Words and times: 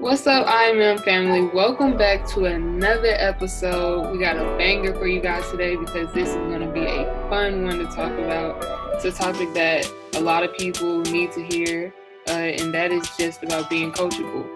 What's 0.00 0.26
up, 0.26 0.46
IMM 0.46 1.04
family? 1.04 1.42
Welcome 1.54 1.98
back 1.98 2.26
to 2.28 2.46
another 2.46 3.14
episode. 3.18 4.10
We 4.10 4.18
got 4.18 4.38
a 4.38 4.56
banger 4.56 4.94
for 4.94 5.06
you 5.06 5.20
guys 5.20 5.46
today 5.50 5.76
because 5.76 6.10
this 6.14 6.30
is 6.30 6.36
going 6.36 6.62
to 6.62 6.72
be 6.72 6.86
a 6.86 7.04
fun 7.28 7.66
one 7.66 7.80
to 7.80 7.84
talk 7.84 8.10
about. 8.18 8.64
It's 8.94 9.04
a 9.04 9.12
topic 9.12 9.52
that 9.52 9.86
a 10.14 10.20
lot 10.22 10.42
of 10.42 10.56
people 10.56 11.02
need 11.02 11.32
to 11.32 11.44
hear, 11.44 11.92
uh, 12.28 12.32
and 12.32 12.72
that 12.72 12.92
is 12.92 13.10
just 13.18 13.42
about 13.42 13.68
being 13.68 13.92
coachable. 13.92 14.48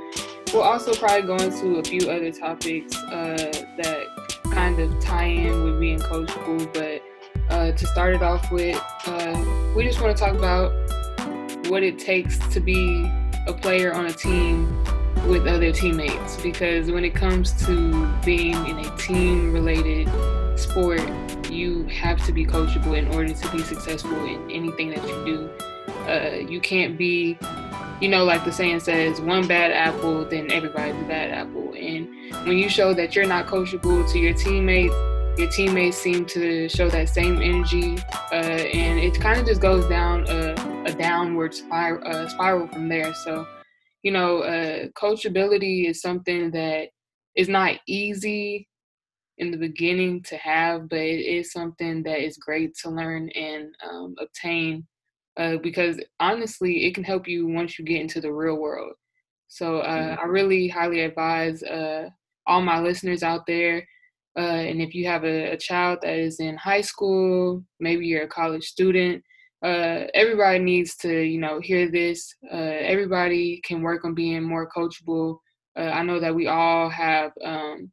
We'll 0.54 0.62
also 0.62 0.94
probably 0.94 1.26
go 1.26 1.36
into 1.36 1.76
a 1.76 1.84
few 1.84 2.10
other 2.10 2.32
topics 2.32 2.96
uh, 2.96 3.52
that 3.82 4.40
kind 4.44 4.80
of 4.80 4.98
tie 4.98 5.26
in 5.26 5.62
with 5.62 5.78
being 5.78 5.98
coachable, 5.98 6.72
but 6.72 7.02
uh, 7.54 7.72
to 7.72 7.86
start 7.86 8.14
it 8.14 8.22
off 8.22 8.50
with, 8.50 8.82
uh, 9.04 9.72
we 9.76 9.84
just 9.84 10.00
want 10.00 10.16
to 10.16 10.24
talk 10.24 10.34
about 10.34 10.72
what 11.68 11.82
it 11.82 11.98
takes 11.98 12.38
to 12.48 12.60
be 12.60 13.04
a 13.46 13.52
player 13.52 13.92
on 13.92 14.06
a 14.06 14.12
team 14.12 14.74
with 15.26 15.46
other 15.46 15.72
teammates 15.72 16.40
because 16.42 16.90
when 16.90 17.04
it 17.04 17.14
comes 17.14 17.52
to 17.66 18.06
being 18.24 18.54
in 18.66 18.78
a 18.78 18.96
team 18.96 19.52
related 19.52 20.08
sport, 20.58 21.02
you 21.50 21.84
have 21.84 22.24
to 22.26 22.32
be 22.32 22.44
coachable 22.44 22.96
in 22.96 23.08
order 23.08 23.32
to 23.32 23.50
be 23.50 23.62
successful 23.62 24.24
in 24.24 24.50
anything 24.50 24.90
that 24.90 25.02
you 25.06 25.24
do. 25.24 25.50
Uh, 26.08 26.36
you 26.48 26.60
can't 26.60 26.98
be, 26.98 27.38
you 28.00 28.08
know, 28.08 28.24
like 28.24 28.44
the 28.44 28.52
saying 28.52 28.80
says, 28.80 29.20
one 29.20 29.46
bad 29.46 29.70
apple, 29.70 30.24
then 30.24 30.50
everybody's 30.52 30.94
a 30.96 31.08
bad 31.08 31.30
apple. 31.30 31.74
And 31.74 32.08
when 32.46 32.58
you 32.58 32.68
show 32.68 32.92
that 32.94 33.14
you're 33.14 33.26
not 33.26 33.46
coachable 33.46 34.10
to 34.12 34.18
your 34.18 34.34
teammates, 34.34 34.94
your 35.38 35.50
teammates 35.50 35.96
seem 35.96 36.26
to 36.26 36.68
show 36.68 36.88
that 36.90 37.08
same 37.08 37.42
energy, 37.42 37.98
uh, 38.30 38.34
and 38.34 39.00
it 39.00 39.20
kind 39.20 39.40
of 39.40 39.46
just 39.46 39.60
goes 39.60 39.86
down 39.88 40.26
a, 40.28 40.84
a 40.86 40.92
downward 40.92 41.54
spiral, 41.54 42.06
uh, 42.06 42.28
spiral 42.28 42.68
from 42.68 42.88
there. 42.88 43.12
So 43.24 43.46
you 44.04 44.12
know, 44.12 44.42
uh, 44.42 44.86
coachability 44.96 45.88
is 45.88 46.00
something 46.00 46.50
that 46.52 46.90
is 47.34 47.48
not 47.48 47.80
easy 47.88 48.68
in 49.38 49.50
the 49.50 49.56
beginning 49.56 50.22
to 50.22 50.36
have, 50.36 50.88
but 50.88 51.00
it 51.00 51.20
is 51.20 51.50
something 51.50 52.02
that 52.04 52.20
is 52.20 52.36
great 52.36 52.76
to 52.76 52.90
learn 52.90 53.28
and 53.30 53.74
um, 53.82 54.14
obtain 54.20 54.86
uh, 55.36 55.56
because 55.56 55.98
honestly, 56.20 56.84
it 56.84 56.94
can 56.94 57.02
help 57.02 57.26
you 57.26 57.48
once 57.48 57.78
you 57.78 57.84
get 57.84 58.00
into 58.00 58.20
the 58.20 58.32
real 58.32 58.56
world. 58.56 58.92
So 59.48 59.78
uh. 59.78 60.16
I 60.20 60.26
really 60.26 60.68
highly 60.68 61.00
advise 61.00 61.62
uh, 61.62 62.10
all 62.46 62.60
my 62.60 62.80
listeners 62.80 63.22
out 63.22 63.46
there. 63.46 63.86
Uh, 64.36 64.40
and 64.68 64.82
if 64.82 64.94
you 64.94 65.06
have 65.06 65.24
a, 65.24 65.52
a 65.52 65.56
child 65.56 66.00
that 66.02 66.14
is 66.14 66.40
in 66.40 66.56
high 66.56 66.80
school, 66.82 67.64
maybe 67.80 68.06
you're 68.06 68.24
a 68.24 68.28
college 68.28 68.64
student, 68.64 69.24
uh, 69.64 70.06
everybody 70.12 70.58
needs 70.58 70.94
to, 70.96 71.22
you 71.22 71.38
know, 71.38 71.58
hear 71.58 71.90
this. 71.90 72.34
Uh, 72.52 72.56
everybody 72.56 73.62
can 73.64 73.80
work 73.80 74.04
on 74.04 74.14
being 74.14 74.42
more 74.42 74.68
coachable. 74.68 75.38
Uh, 75.76 75.84
I 75.84 76.02
know 76.02 76.20
that 76.20 76.34
we 76.34 76.48
all 76.48 76.90
have, 76.90 77.32
um, 77.42 77.90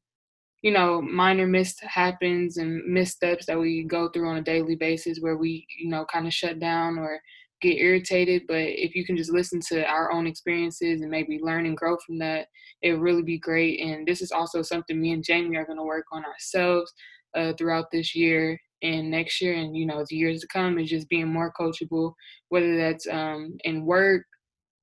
you 0.64 0.72
know, 0.72 1.02
minor 1.02 1.48
mishaps 1.48 2.58
and 2.58 2.84
missteps 2.86 3.46
that 3.46 3.58
we 3.58 3.86
go 3.86 4.10
through 4.10 4.28
on 4.28 4.36
a 4.36 4.42
daily 4.42 4.76
basis 4.76 5.20
where 5.22 5.38
we, 5.38 5.66
you 5.80 5.90
know, 5.90 6.06
kind 6.12 6.28
of 6.28 6.34
shut 6.34 6.60
down 6.60 6.98
or 6.98 7.22
get 7.62 7.78
irritated. 7.78 8.44
But 8.50 8.58
if 8.58 8.94
you 8.94 9.06
can 9.06 9.16
just 9.16 9.32
listen 9.32 9.62
to 9.70 9.86
our 9.86 10.12
own 10.12 10.28
experiences 10.28 11.02
and 11.02 11.10
maybe 11.10 11.40
learn 11.42 11.66
and 11.66 11.78
grow 11.78 11.96
from 12.06 12.20
that, 12.20 12.48
it 12.82 12.92
would 12.92 13.02
really 13.02 13.24
be 13.24 13.40
great. 13.40 13.80
And 13.80 14.06
this 14.06 14.22
is 14.22 14.34
also 14.34 14.62
something 14.62 15.00
me 15.00 15.14
and 15.14 15.24
Jamie 15.24 15.56
are 15.56 15.66
going 15.66 15.78
to 15.78 15.84
work 15.84 16.06
on 16.12 16.26
ourselves 16.26 16.92
uh, 17.34 17.54
throughout 17.54 17.86
this 17.94 18.14
year 18.14 18.60
and 18.82 19.12
next 19.12 19.42
year 19.42 19.54
and 19.54 19.76
you 19.76 19.86
know 19.86 20.04
the 20.10 20.16
years 20.16 20.42
to 20.42 20.48
come 20.48 20.80
is 20.80 20.90
just 20.90 21.10
being 21.10 21.28
more 21.28 21.54
coachable 21.60 22.14
whether 22.50 22.78
that's 22.78 23.08
um, 23.08 23.56
in 23.64 23.86
work 23.86 24.24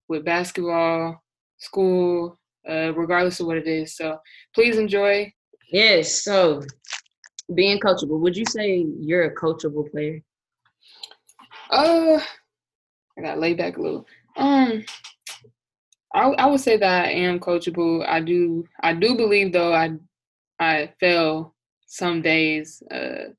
with 0.09 0.25
basketball 0.25 1.21
school 1.59 2.39
uh, 2.69 2.93
regardless 2.95 3.41
of 3.41 3.47
what 3.47 3.57
it 3.57 3.67
is. 3.67 3.97
So 3.97 4.19
please 4.55 4.77
enjoy. 4.79 5.33
Yes 5.73 6.23
so 6.23 6.63
being 7.55 7.79
coachable 7.81 8.21
would 8.21 8.37
you 8.37 8.45
say 8.47 8.87
you're 9.01 9.25
a 9.25 9.35
coachable 9.35 9.91
player? 9.91 10.21
Uh 11.71 12.21
i 13.19 13.23
got 13.23 13.39
laid 13.39 13.59
back 13.59 13.77
a 13.77 13.81
little. 13.81 14.07
Um 14.37 14.85
I, 16.15 16.23
I 16.23 16.47
would 16.47 16.61
say 16.61 16.77
that 16.79 17.07
i 17.07 17.11
am 17.11 17.39
coachable. 17.39 18.07
I 18.07 18.21
do 18.21 18.65
i 18.83 18.93
do 18.95 19.15
believe 19.17 19.53
though 19.53 19.75
i 19.75 19.91
i 20.59 20.93
fail 21.01 21.55
some 21.87 22.23
days 22.23 22.83
uh 22.91 23.33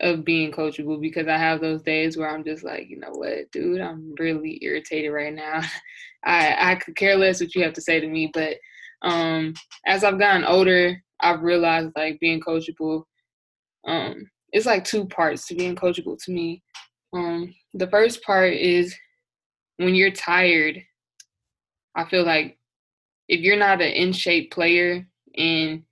of 0.00 0.24
being 0.24 0.52
coachable 0.52 1.00
because 1.00 1.28
I 1.28 1.36
have 1.36 1.60
those 1.60 1.82
days 1.82 2.16
where 2.16 2.28
I'm 2.28 2.44
just 2.44 2.64
like, 2.64 2.88
you 2.88 2.98
know 2.98 3.12
what, 3.12 3.50
dude, 3.52 3.80
I'm 3.80 4.14
really 4.18 4.58
irritated 4.62 5.12
right 5.12 5.32
now. 5.34 5.60
I 6.24 6.72
I 6.72 6.74
could 6.76 6.96
care 6.96 7.16
less 7.16 7.40
what 7.40 7.54
you 7.54 7.62
have 7.62 7.72
to 7.74 7.80
say 7.80 8.00
to 8.00 8.08
me, 8.08 8.30
but 8.32 8.56
um 9.02 9.54
as 9.86 10.04
I've 10.04 10.18
gotten 10.18 10.44
older, 10.44 11.02
I've 11.20 11.42
realized 11.42 11.92
like 11.96 12.20
being 12.20 12.40
coachable 12.40 13.04
um 13.86 14.28
it's 14.52 14.66
like 14.66 14.84
two 14.84 15.06
parts 15.06 15.46
to 15.46 15.54
being 15.54 15.76
coachable 15.76 16.18
to 16.24 16.32
me. 16.32 16.62
Um 17.12 17.54
the 17.74 17.88
first 17.88 18.22
part 18.22 18.52
is 18.52 18.94
when 19.78 19.94
you're 19.94 20.10
tired, 20.10 20.82
I 21.94 22.04
feel 22.06 22.24
like 22.24 22.58
if 23.28 23.40
you're 23.40 23.56
not 23.56 23.80
an 23.80 23.92
in 23.92 24.12
shape 24.12 24.52
player 24.52 25.06
and 25.36 25.82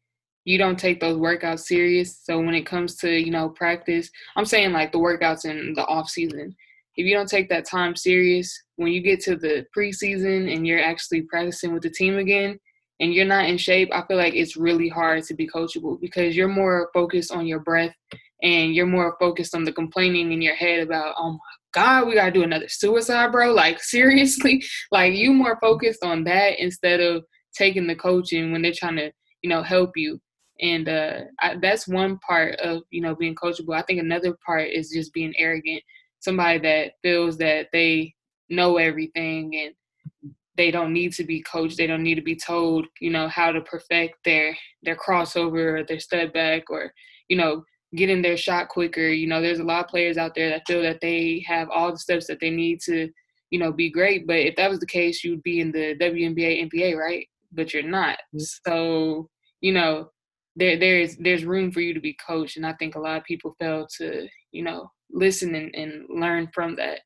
you 0.45 0.59
don't 0.59 0.79
take 0.79 1.01
those 1.01 1.17
workouts 1.17 1.61
serious. 1.61 2.21
So 2.23 2.39
when 2.39 2.55
it 2.55 2.67
comes 2.67 2.97
to, 2.97 3.11
you 3.11 3.31
know, 3.31 3.49
practice, 3.49 4.11
I'm 4.37 4.45
saying 4.45 4.73
like 4.73 4.93
the 4.93 4.99
workouts 4.99 5.45
in 5.45 5.75
the 5.75 5.87
off 5.87 6.09
season. 6.09 6.55
If 6.97 7.07
you 7.07 7.15
don't 7.15 7.29
take 7.29 7.49
that 7.49 7.67
time 7.67 7.97
serious, 7.97 8.63
when 8.77 8.93
you 8.93 9.01
get 9.01 9.21
to 9.23 9.37
the 9.37 9.67
preseason 9.77 10.55
and 10.55 10.67
you're 10.67 10.83
actually 10.83 11.23
practicing 11.23 11.73
with 11.73 11.83
the 11.83 11.91
team 11.91 12.19
again 12.19 12.59
and 13.01 13.13
you're 13.13 13.25
not 13.25 13.47
in 13.47 13.59
shape, 13.59 13.89
I 13.93 14.03
feel 14.07 14.17
like 14.17 14.35
it's 14.35 14.57
really 14.57 14.89
hard 14.89 15.25
to 15.25 15.35
be 15.35 15.49
coachable 15.49 16.01
because 16.01 16.37
you're 16.37 16.47
more 16.47 16.91
focused 16.95 17.33
on 17.33 17.47
your 17.47 17.61
breath 17.61 17.95
and 18.43 18.75
you're 18.75 18.87
more 18.87 19.17
focused 19.19 19.55
on 19.55 19.65
the 19.65 19.73
complaining 19.73 20.31
in 20.31 20.43
your 20.43 20.55
head 20.55 20.81
about, 20.81 21.15
oh 21.19 21.33
my 21.33 21.39
God, 21.73 22.07
we 22.07 22.15
gotta 22.15 22.31
do 22.31 22.45
another 22.45 22.69
suicide, 22.69 23.33
bro. 23.33 23.53
Like 23.55 23.83
seriously, 23.83 24.63
like 24.93 25.15
you 25.15 25.33
more 25.33 25.59
focused 25.61 26.05
on 26.05 26.23
that 26.25 26.61
instead 26.61 27.01
of 27.01 27.25
taking 27.57 27.87
the 27.87 27.97
coaching 27.97 28.53
when 28.53 28.63
they're 28.63 28.73
trying 28.73 28.97
to, 28.97 29.11
you 29.43 29.51
know, 29.51 29.63
help 29.63 29.93
you 29.97 30.21
and 30.61 30.89
uh, 30.89 31.21
I, 31.41 31.57
that's 31.61 31.89
one 31.89 32.19
part 32.19 32.57
of 32.57 32.83
you 32.91 33.01
know 33.01 33.15
being 33.15 33.35
coachable. 33.35 33.77
I 33.77 33.83
think 33.83 34.01
another 34.01 34.37
part 34.45 34.69
is 34.69 34.91
just 34.91 35.13
being 35.13 35.35
arrogant. 35.39 35.83
Somebody 36.21 36.59
that 36.61 36.93
feels 37.03 37.37
that 37.39 37.69
they 37.73 38.15
know 38.49 38.77
everything 38.77 39.55
and 39.57 40.33
they 40.57 40.71
don't 40.71 40.93
need 40.93 41.13
to 41.15 41.25
be 41.25 41.43
coached. 41.43 41.77
They 41.77 41.87
don't 41.87 42.03
need 42.03 42.15
to 42.15 42.23
be 42.23 42.37
told 42.37 42.87
you 43.01 43.11
know 43.11 43.29
how 43.29 43.53
to 43.53 43.61
perfect 43.63 44.17
their 44.25 44.57
their 44.83 44.97
crossover 44.97 45.81
or 45.81 45.85
their 45.85 46.01
step 46.01 46.33
back 46.33 46.71
or 46.71 46.93
you 47.29 47.37
know 47.37 47.65
getting 47.97 48.23
their 48.23 48.37
shot 48.37 48.69
quicker. 48.69 49.09
You 49.09 49.27
know 49.27 49.41
there's 49.41 49.61
a 49.61 49.65
lot 49.65 49.85
of 49.85 49.91
players 49.91 50.17
out 50.17 50.35
there 50.35 50.51
that 50.51 50.67
feel 50.67 50.83
that 50.83 51.01
they 51.01 51.45
have 51.47 51.69
all 51.71 51.91
the 51.91 51.99
steps 51.99 52.27
that 52.29 52.41
they 52.41 52.51
need 52.51 52.81
to 52.83 53.11
you 53.51 53.59
know 53.59 53.73
be 53.73 53.91
great. 53.91 54.27
But 54.27 54.37
if 54.37 54.57
that 54.57 54.71
was 54.71 54.79
the 54.79 54.87
case 54.87 55.25
you'd 55.25 55.43
be 55.43 55.61
in 55.61 55.73
the 55.73 55.97
WNBA 56.01 56.71
NBA 56.71 56.97
right? 56.97 57.27
But 57.53 57.75
you're 57.75 57.83
not. 57.83 58.19
So 58.39 59.29
you 59.61 59.73
know 59.73 60.11
there 60.57 60.79
there's 60.79 61.17
there's 61.17 61.45
room 61.45 61.73
for 61.73 61.81
you 61.81 61.93
to 61.95 62.01
be 62.01 62.17
coached 62.25 62.57
and 62.57 62.67
i 62.67 62.73
think 62.75 62.95
a 62.95 63.01
lot 63.01 63.17
of 63.17 63.25
people 63.25 63.57
fail 63.59 63.87
to 63.99 64.29
you 64.53 64.63
know 64.63 64.89
listen 65.15 65.55
and, 65.55 65.75
and 65.75 66.07
learn 66.09 66.49
from 66.53 66.77
that. 66.77 67.01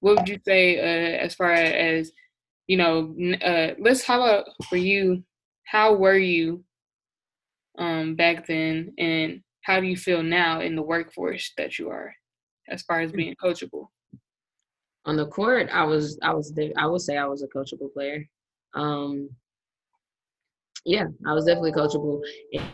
What 0.00 0.18
would 0.18 0.28
you 0.28 0.38
say 0.44 0.78
uh, 0.78 1.18
as 1.18 1.34
far 1.34 1.52
as 1.52 2.10
you 2.66 2.76
know 2.76 3.14
uh, 3.44 3.74
let's 3.78 4.02
how 4.02 4.22
about 4.22 4.46
for 4.68 4.76
you 4.76 5.22
how 5.64 5.94
were 5.94 6.18
you 6.18 6.64
um, 7.78 8.16
back 8.16 8.46
then 8.46 8.92
and 8.98 9.42
how 9.62 9.80
do 9.80 9.86
you 9.86 9.96
feel 9.96 10.22
now 10.22 10.60
in 10.60 10.74
the 10.74 10.82
workforce 10.82 11.52
that 11.56 11.78
you 11.78 11.88
are 11.90 12.12
as 12.68 12.82
far 12.82 13.00
as 13.00 13.12
being 13.12 13.34
coachable? 13.42 13.86
On 15.04 15.16
the 15.16 15.26
court 15.26 15.68
i 15.72 15.84
was 15.84 16.18
i 16.22 16.32
was 16.32 16.52
i 16.76 16.86
would 16.86 17.00
say 17.00 17.16
i 17.16 17.26
was 17.26 17.42
a 17.42 17.48
coachable 17.48 17.92
player. 17.92 18.24
Um, 18.74 19.28
yeah, 20.84 21.06
I 21.26 21.32
was 21.32 21.44
definitely 21.44 21.72
coachable. 21.72 22.20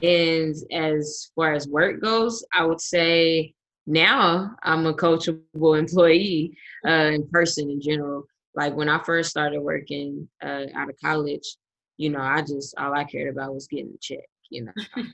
And 0.02 0.54
as 0.72 1.30
far 1.34 1.52
as 1.52 1.68
work 1.68 2.00
goes, 2.00 2.44
I 2.52 2.64
would 2.64 2.80
say 2.80 3.54
now 3.86 4.54
I'm 4.62 4.86
a 4.86 4.94
coachable 4.94 5.78
employee 5.78 6.56
uh, 6.86 7.10
in 7.12 7.28
person 7.28 7.70
in 7.70 7.80
general. 7.80 8.24
Like 8.54 8.74
when 8.74 8.88
I 8.88 9.02
first 9.04 9.30
started 9.30 9.60
working 9.60 10.28
uh, 10.42 10.66
out 10.74 10.88
of 10.90 10.96
college, 11.02 11.56
you 11.96 12.10
know, 12.10 12.20
I 12.20 12.40
just 12.42 12.74
all 12.78 12.94
I 12.94 13.04
cared 13.04 13.32
about 13.32 13.54
was 13.54 13.66
getting 13.66 13.92
a 13.94 13.98
check. 14.00 14.24
You 14.50 14.64
know, 14.64 14.72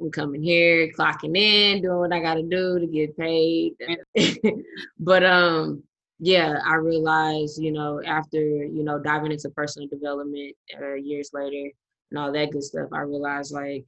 I'm 0.00 0.10
coming 0.10 0.42
here, 0.42 0.90
clocking 0.98 1.36
in, 1.36 1.82
doing 1.82 1.98
what 1.98 2.12
I 2.12 2.20
got 2.20 2.34
to 2.34 2.42
do 2.42 2.78
to 2.78 2.86
get 2.86 3.16
paid. 3.16 3.74
but 4.98 5.22
um, 5.22 5.82
yeah, 6.18 6.58
I 6.64 6.76
realized, 6.76 7.60
you 7.60 7.72
know, 7.72 8.00
after 8.04 8.40
you 8.40 8.82
know 8.82 8.98
diving 8.98 9.32
into 9.32 9.50
personal 9.50 9.88
development 9.88 10.54
uh, 10.80 10.94
years 10.94 11.30
later, 11.32 11.70
and 12.12 12.18
all 12.18 12.30
that 12.30 12.50
good 12.50 12.62
stuff, 12.62 12.90
I 12.92 13.00
realized 13.00 13.54
like 13.54 13.86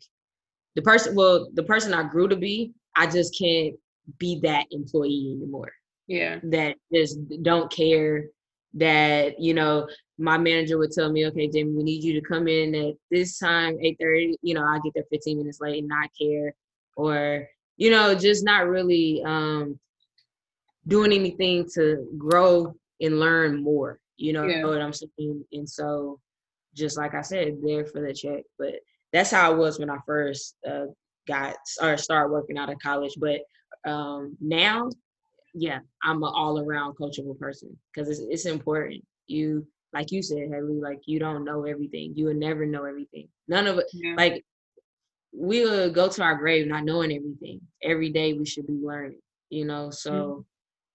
the 0.77 0.83
person, 0.83 1.15
well, 1.15 1.51
the 1.53 1.63
person 1.63 1.93
I 1.93 2.05
grew 2.05 2.27
to 2.29 2.37
be, 2.37 2.73
I 2.97 3.07
just 3.07 3.37
can't 3.39 3.75
be 4.19 4.41
that 4.43 4.67
employee 4.71 5.37
anymore. 5.37 5.73
Yeah. 6.07 6.39
That 6.45 6.77
just 6.93 7.19
don't 7.43 7.71
care 7.71 8.25
that, 8.75 9.39
you 9.39 9.53
know, 9.53 9.87
my 10.19 10.39
manager 10.39 10.79
would 10.79 10.91
tell 10.91 11.13
me, 11.13 11.27
okay, 11.27 11.49
Jamie, 11.49 11.77
we 11.77 11.83
need 11.83 12.03
you 12.03 12.19
to 12.19 12.27
come 12.27 12.49
in 12.49 12.75
at 12.75 12.95
this 13.11 13.39
time, 13.39 13.77
8:30. 13.79 14.37
You 14.41 14.55
know, 14.55 14.65
I 14.65 14.79
get 14.83 14.95
there 14.95 15.05
15 15.11 15.39
minutes 15.39 15.61
late 15.61 15.79
and 15.79 15.89
not 15.89 16.09
care. 16.19 16.55
Or, 16.97 17.47
you 17.77 17.91
know, 17.91 18.15
just 18.15 18.43
not 18.43 18.67
really 18.69 19.23
um 19.25 19.79
doing 20.87 21.13
anything 21.13 21.69
to 21.75 22.09
grow 22.17 22.75
and 23.01 23.21
learn 23.21 23.63
more. 23.63 24.01
You 24.17 24.33
know 24.33 24.45
yeah. 24.45 24.65
what 24.65 24.81
I'm 24.81 24.93
saying? 24.93 25.45
And 25.53 25.69
so 25.69 26.21
just 26.75 26.97
like 26.97 27.15
I 27.15 27.23
said, 27.23 27.57
there 27.63 27.85
for 27.85 28.01
the 28.01 28.13
check. 28.13 28.43
But 28.59 28.75
that's 29.13 29.31
how 29.31 29.53
it 29.53 29.59
was 29.59 29.79
when 29.79 29.91
I 29.91 29.99
first 30.07 30.57
uh, 30.69 30.87
got 31.27 31.57
or 31.81 31.97
started 31.97 32.33
working 32.33 32.59
out 32.59 32.71
of 32.71 32.79
college. 32.81 33.15
But 33.19 33.41
um, 33.89 34.37
now, 34.41 34.91
yeah, 35.55 35.79
I'm 36.03 36.23
an 36.23 36.33
all 36.35 36.59
around 36.59 36.97
coachable 36.97 37.39
person 37.39 37.77
because 37.95 38.09
it's 38.09 38.21
it's 38.29 38.47
important. 38.47 39.05
You 39.27 39.67
like 39.93 40.11
you 40.11 40.23
said, 40.23 40.49
Haley, 40.51 40.81
like 40.81 41.01
you 41.07 41.19
don't 41.19 41.45
know 41.45 41.65
everything. 41.65 42.13
You 42.17 42.27
will 42.27 42.35
never 42.35 42.67
know 42.67 42.85
everything. 42.85 43.29
None 43.49 43.67
of 43.67 43.79
it. 43.79 43.87
Yeah. 43.93 44.15
Like 44.17 44.45
we'll 45.33 45.91
go 45.91 46.09
to 46.09 46.23
our 46.23 46.37
grave 46.37 46.67
not 46.67 46.85
knowing 46.85 47.13
everything. 47.13 47.61
Every 47.83 48.11
day 48.11 48.33
we 48.33 48.47
should 48.47 48.67
be 48.67 48.81
learning. 48.83 49.21
You 49.51 49.67
know, 49.67 49.91
so 49.91 50.45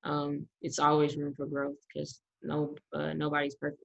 mm-hmm. 0.06 0.12
um, 0.12 0.48
it's 0.62 0.80
always 0.80 1.16
room 1.16 1.34
for 1.36 1.46
growth 1.46 1.78
because 1.94 2.20
no 2.44 2.76
uh, 2.94 3.14
nobody's 3.14 3.56
perfect. 3.56 3.84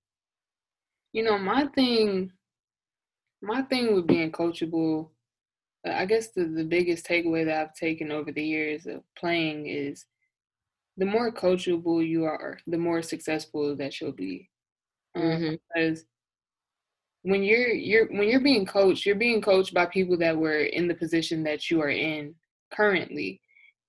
You 1.14 1.22
know, 1.22 1.38
my 1.38 1.69
thing, 1.76 2.32
my 3.40 3.62
thing 3.62 3.94
with 3.94 4.08
being 4.08 4.32
coachable, 4.32 5.11
I 5.87 6.06
guess 6.06 6.28
the, 6.32 6.44
the 6.44 6.64
biggest 6.64 7.06
takeaway 7.06 7.44
that 7.44 7.61
I've 7.61 7.75
taken 7.75 8.11
over 8.11 8.32
the 8.32 8.43
years 8.43 8.84
of 8.87 9.02
playing 9.16 9.69
is 9.69 10.05
the 10.96 11.06
more 11.06 11.32
coachable 11.32 12.05
you 12.06 12.25
are, 12.25 12.58
the 12.66 12.78
more 12.78 13.00
successful 13.00 13.76
that 13.76 14.00
you'll 14.00 14.11
be. 14.11 14.50
Um, 15.14 15.22
mm-hmm. 15.22 15.55
Because 15.72 16.05
when 17.22 17.44
you're 17.44 17.69
you're 17.69 18.06
when 18.08 18.28
you're 18.28 18.40
being 18.40 18.67
coached, 18.67 19.06
you're 19.06 19.14
being 19.14 19.40
coached 19.40 19.72
by 19.72 19.87
people 19.87 20.17
that 20.19 20.37
were 20.37 20.64
in 20.64 20.88
the 20.88 20.94
position 20.94 21.44
that 21.44 21.70
you 21.70 21.81
are 21.81 21.90
in 21.90 22.34
currently, 22.72 23.40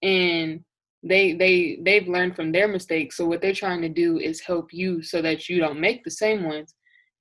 and 0.04 0.64
they 1.02 1.34
they 1.34 1.80
they've 1.82 2.08
learned 2.08 2.36
from 2.36 2.52
their 2.52 2.68
mistakes. 2.68 3.18
So 3.18 3.26
what 3.26 3.42
they're 3.42 3.52
trying 3.52 3.82
to 3.82 3.90
do 3.90 4.20
is 4.20 4.42
help 4.42 4.72
you 4.72 5.02
so 5.02 5.24
that 5.24 5.50
you 5.50 5.60
don't 5.60 5.80
make 5.80 6.04
the 6.04 6.12
same 6.12 6.44
ones. 6.44 6.76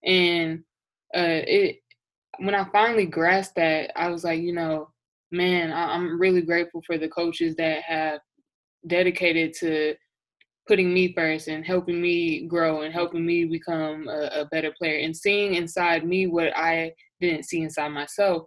And 0.04 0.60
uh, 1.14 1.42
it 1.46 1.76
when 2.38 2.54
I 2.54 2.64
finally 2.72 3.06
grasped 3.06 3.56
that, 3.56 3.92
I 3.96 4.08
was 4.08 4.24
like, 4.24 4.40
you 4.40 4.52
know, 4.52 4.88
man, 5.30 5.72
I, 5.72 5.94
I'm 5.94 6.20
really 6.20 6.42
grateful 6.42 6.82
for 6.86 6.98
the 6.98 7.08
coaches 7.08 7.54
that 7.56 7.82
have 7.82 8.20
dedicated 8.86 9.54
to 9.60 9.94
putting 10.66 10.92
me 10.92 11.12
first 11.12 11.48
and 11.48 11.64
helping 11.64 12.00
me 12.00 12.46
grow 12.46 12.82
and 12.82 12.92
helping 12.92 13.24
me 13.24 13.44
become 13.44 14.08
a, 14.08 14.40
a, 14.40 14.44
better 14.50 14.72
player 14.78 15.04
and 15.04 15.14
seeing 15.14 15.54
inside 15.54 16.06
me 16.06 16.26
what 16.26 16.56
I 16.56 16.92
didn't 17.20 17.44
see 17.44 17.60
inside 17.60 17.88
myself. 17.88 18.44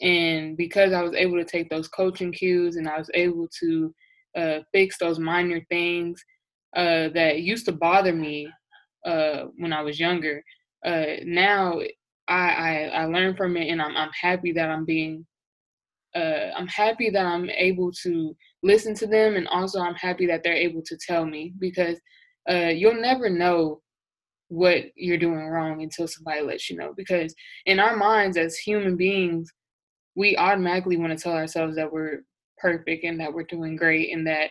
And 0.00 0.56
because 0.56 0.92
I 0.92 1.02
was 1.02 1.14
able 1.14 1.36
to 1.36 1.44
take 1.44 1.68
those 1.68 1.88
coaching 1.88 2.32
cues 2.32 2.76
and 2.76 2.88
I 2.88 2.98
was 2.98 3.10
able 3.14 3.48
to 3.60 3.94
uh, 4.36 4.58
fix 4.72 4.96
those 4.98 5.18
minor 5.18 5.60
things 5.68 6.22
uh, 6.76 7.08
that 7.10 7.42
used 7.42 7.66
to 7.66 7.72
bother 7.72 8.14
me 8.14 8.48
uh, 9.04 9.44
when 9.58 9.72
I 9.72 9.82
was 9.82 10.00
younger, 10.00 10.42
uh, 10.84 11.22
now 11.24 11.80
I, 12.28 12.34
I, 12.34 12.90
I 12.94 13.04
learn 13.06 13.36
from 13.36 13.56
it 13.56 13.68
and 13.68 13.80
I'm, 13.80 13.96
I'm 13.96 14.10
happy 14.20 14.52
that 14.52 14.70
I'm 14.70 14.84
being 14.84 15.26
uh, 16.14 16.50
I'm 16.56 16.66
happy 16.68 17.10
that 17.10 17.26
I'm 17.26 17.50
able 17.50 17.92
to 18.02 18.36
listen 18.62 18.94
to 18.94 19.06
them, 19.06 19.36
and 19.36 19.46
also 19.48 19.80
I'm 19.80 19.94
happy 19.94 20.26
that 20.26 20.42
they're 20.42 20.54
able 20.54 20.82
to 20.82 20.96
tell 20.96 21.24
me 21.24 21.52
because 21.58 22.00
uh, 22.50 22.72
you'll 22.74 23.00
never 23.00 23.28
know 23.28 23.82
what 24.48 24.84
you're 24.96 25.18
doing 25.18 25.46
wrong 25.46 25.82
until 25.82 26.08
somebody 26.08 26.40
lets 26.40 26.70
you 26.70 26.76
know. 26.76 26.94
Because 26.96 27.34
in 27.66 27.78
our 27.78 27.96
minds 27.96 28.36
as 28.36 28.56
human 28.56 28.96
beings, 28.96 29.52
we 30.14 30.36
automatically 30.36 30.96
want 30.96 31.16
to 31.16 31.22
tell 31.22 31.34
ourselves 31.34 31.76
that 31.76 31.92
we're 31.92 32.22
perfect 32.56 33.04
and 33.04 33.20
that 33.20 33.32
we're 33.32 33.44
doing 33.44 33.76
great 33.76 34.12
and 34.12 34.26
that 34.26 34.50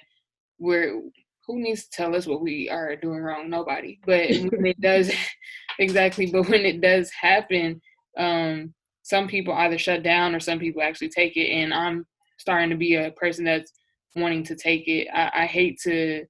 we're 0.59 1.01
who 1.47 1.61
needs 1.61 1.85
to 1.85 1.89
tell 1.91 2.15
us 2.15 2.27
what 2.27 2.41
we 2.41 2.69
are 2.69 2.95
doing 2.95 3.19
wrong? 3.19 3.49
Nobody. 3.49 3.99
But 4.05 4.29
when 4.51 4.65
it 4.65 4.79
does 4.79 5.11
exactly, 5.79 6.27
but 6.31 6.47
when 6.49 6.65
it 6.65 6.81
does 6.81 7.11
happen, 7.19 7.81
um, 8.17 8.73
some 9.03 9.27
people 9.27 9.53
either 9.53 9.77
shut 9.77 10.03
down 10.03 10.35
or 10.35 10.39
some 10.39 10.59
people 10.59 10.81
actually 10.81 11.09
take 11.09 11.37
it. 11.37 11.49
And 11.49 11.73
I'm 11.73 12.05
starting 12.39 12.69
to 12.69 12.75
be 12.75 12.95
a 12.95 13.11
person 13.11 13.45
that's 13.45 13.71
wanting 14.15 14.43
to 14.43 14.55
take 14.55 14.87
it. 14.87 15.07
I, 15.13 15.43
I 15.43 15.45
hate 15.45 15.79
to 15.83 16.25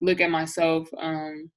look 0.00 0.20
at 0.20 0.30
myself 0.30 0.88
um, 0.98 1.50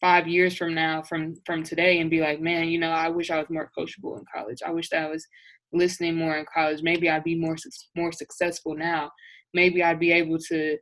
five 0.00 0.28
years 0.28 0.56
from 0.56 0.74
now, 0.74 1.02
from 1.02 1.34
from 1.44 1.62
today, 1.62 2.00
and 2.00 2.10
be 2.10 2.20
like, 2.20 2.40
man, 2.40 2.68
you 2.68 2.78
know, 2.78 2.90
I 2.90 3.08
wish 3.08 3.30
I 3.30 3.38
was 3.38 3.50
more 3.50 3.70
coachable 3.76 4.18
in 4.18 4.24
college. 4.32 4.58
I 4.64 4.70
wish 4.70 4.90
that 4.90 5.04
I 5.04 5.08
was 5.08 5.26
listening 5.72 6.16
more 6.16 6.36
in 6.36 6.46
college. 6.52 6.82
Maybe 6.82 7.08
I'd 7.08 7.24
be 7.24 7.34
more 7.34 7.56
more 7.96 8.12
successful 8.12 8.76
now. 8.76 9.10
Maybe 9.54 9.82
I'd 9.82 10.00
be 10.00 10.12
able 10.12 10.38
to 10.50 10.76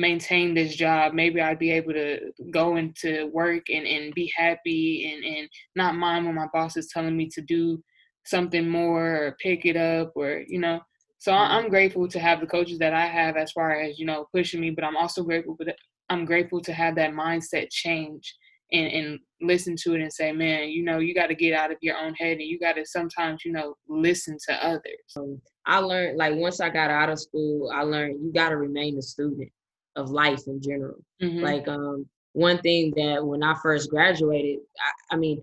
maintain 0.00 0.54
this 0.54 0.74
job. 0.74 1.12
Maybe 1.12 1.40
I'd 1.40 1.58
be 1.58 1.70
able 1.70 1.92
to 1.92 2.32
go 2.50 2.76
into 2.76 3.26
work 3.32 3.64
and, 3.68 3.86
and 3.86 4.14
be 4.14 4.32
happy 4.36 5.12
and, 5.12 5.24
and 5.24 5.48
not 5.76 5.94
mind 5.94 6.26
when 6.26 6.34
my 6.34 6.46
boss 6.52 6.76
is 6.76 6.88
telling 6.88 7.16
me 7.16 7.28
to 7.34 7.42
do 7.42 7.82
something 8.24 8.68
more 8.68 9.24
or 9.24 9.36
pick 9.40 9.64
it 9.64 9.76
up 9.76 10.12
or 10.14 10.42
you 10.46 10.58
know 10.58 10.80
so 11.18 11.32
mm-hmm. 11.32 11.52
i'm 11.52 11.68
grateful 11.68 12.06
to 12.06 12.18
have 12.18 12.40
the 12.40 12.46
coaches 12.46 12.78
that 12.78 12.92
i 12.92 13.06
have 13.06 13.36
as 13.36 13.50
far 13.52 13.80
as 13.80 13.98
you 13.98 14.06
know 14.06 14.26
pushing 14.34 14.60
me 14.60 14.70
but 14.70 14.84
i'm 14.84 14.96
also 14.96 15.22
grateful 15.22 15.56
for 15.56 15.64
that 15.64 15.76
i'm 16.10 16.24
grateful 16.24 16.60
to 16.60 16.72
have 16.72 16.94
that 16.94 17.12
mindset 17.12 17.68
change 17.70 18.34
and, 18.72 18.86
and 18.92 19.18
listen 19.40 19.74
to 19.74 19.94
it 19.94 20.02
and 20.02 20.12
say 20.12 20.32
man 20.32 20.68
you 20.68 20.84
know 20.84 20.98
you 20.98 21.14
got 21.14 21.28
to 21.28 21.34
get 21.34 21.54
out 21.54 21.72
of 21.72 21.78
your 21.80 21.96
own 21.96 22.14
head 22.14 22.32
and 22.32 22.42
you 22.42 22.58
got 22.58 22.74
to 22.74 22.84
sometimes 22.84 23.42
you 23.44 23.52
know 23.52 23.74
listen 23.88 24.36
to 24.46 24.54
others 24.64 25.16
um, 25.16 25.40
i 25.66 25.78
learned 25.78 26.16
like 26.18 26.34
once 26.34 26.60
i 26.60 26.68
got 26.68 26.90
out 26.90 27.08
of 27.08 27.18
school 27.18 27.70
i 27.74 27.82
learned 27.82 28.20
you 28.22 28.32
got 28.32 28.50
to 28.50 28.56
remain 28.56 28.98
a 28.98 29.02
student 29.02 29.50
of 29.96 30.10
life 30.10 30.42
in 30.46 30.60
general 30.60 30.96
mm-hmm. 31.22 31.40
like 31.40 31.66
um 31.68 32.06
one 32.32 32.58
thing 32.58 32.92
that 32.96 33.24
when 33.24 33.42
i 33.42 33.54
first 33.62 33.90
graduated 33.90 34.60
I, 34.78 35.14
I 35.14 35.16
mean 35.16 35.42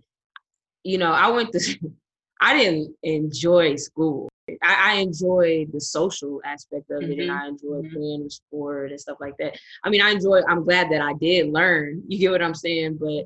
you 0.84 0.98
know 0.98 1.12
i 1.12 1.30
went 1.30 1.52
to 1.54 1.78
I 2.40 2.58
didn't 2.58 2.96
enjoy 3.04 3.76
school. 3.76 4.30
I, 4.64 4.94
I 4.94 4.94
enjoyed 4.96 5.72
the 5.74 5.82
social 5.82 6.42
aspect 6.46 6.90
of 6.92 7.04
it 7.04 7.10
mm-hmm. 7.10 7.22
and 7.22 7.32
I 7.32 7.48
enjoyed 7.48 7.86
mm-hmm. 7.86 7.96
playing 7.96 8.30
sport 8.30 8.92
and 8.92 9.00
stuff 9.00 9.18
like 9.20 9.36
that. 9.40 9.58
I 9.84 9.90
mean, 9.90 10.02
I 10.02 10.12
enjoy, 10.12 10.42
I'm 10.48 10.64
glad 10.64 10.90
that 10.92 11.02
I 11.02 11.14
did 11.14 11.52
learn. 11.52 12.04
You 12.08 12.20
get 12.20 12.32
what 12.32 12.42
I'm 12.42 12.56
saying? 12.56 12.98
But 13.00 13.26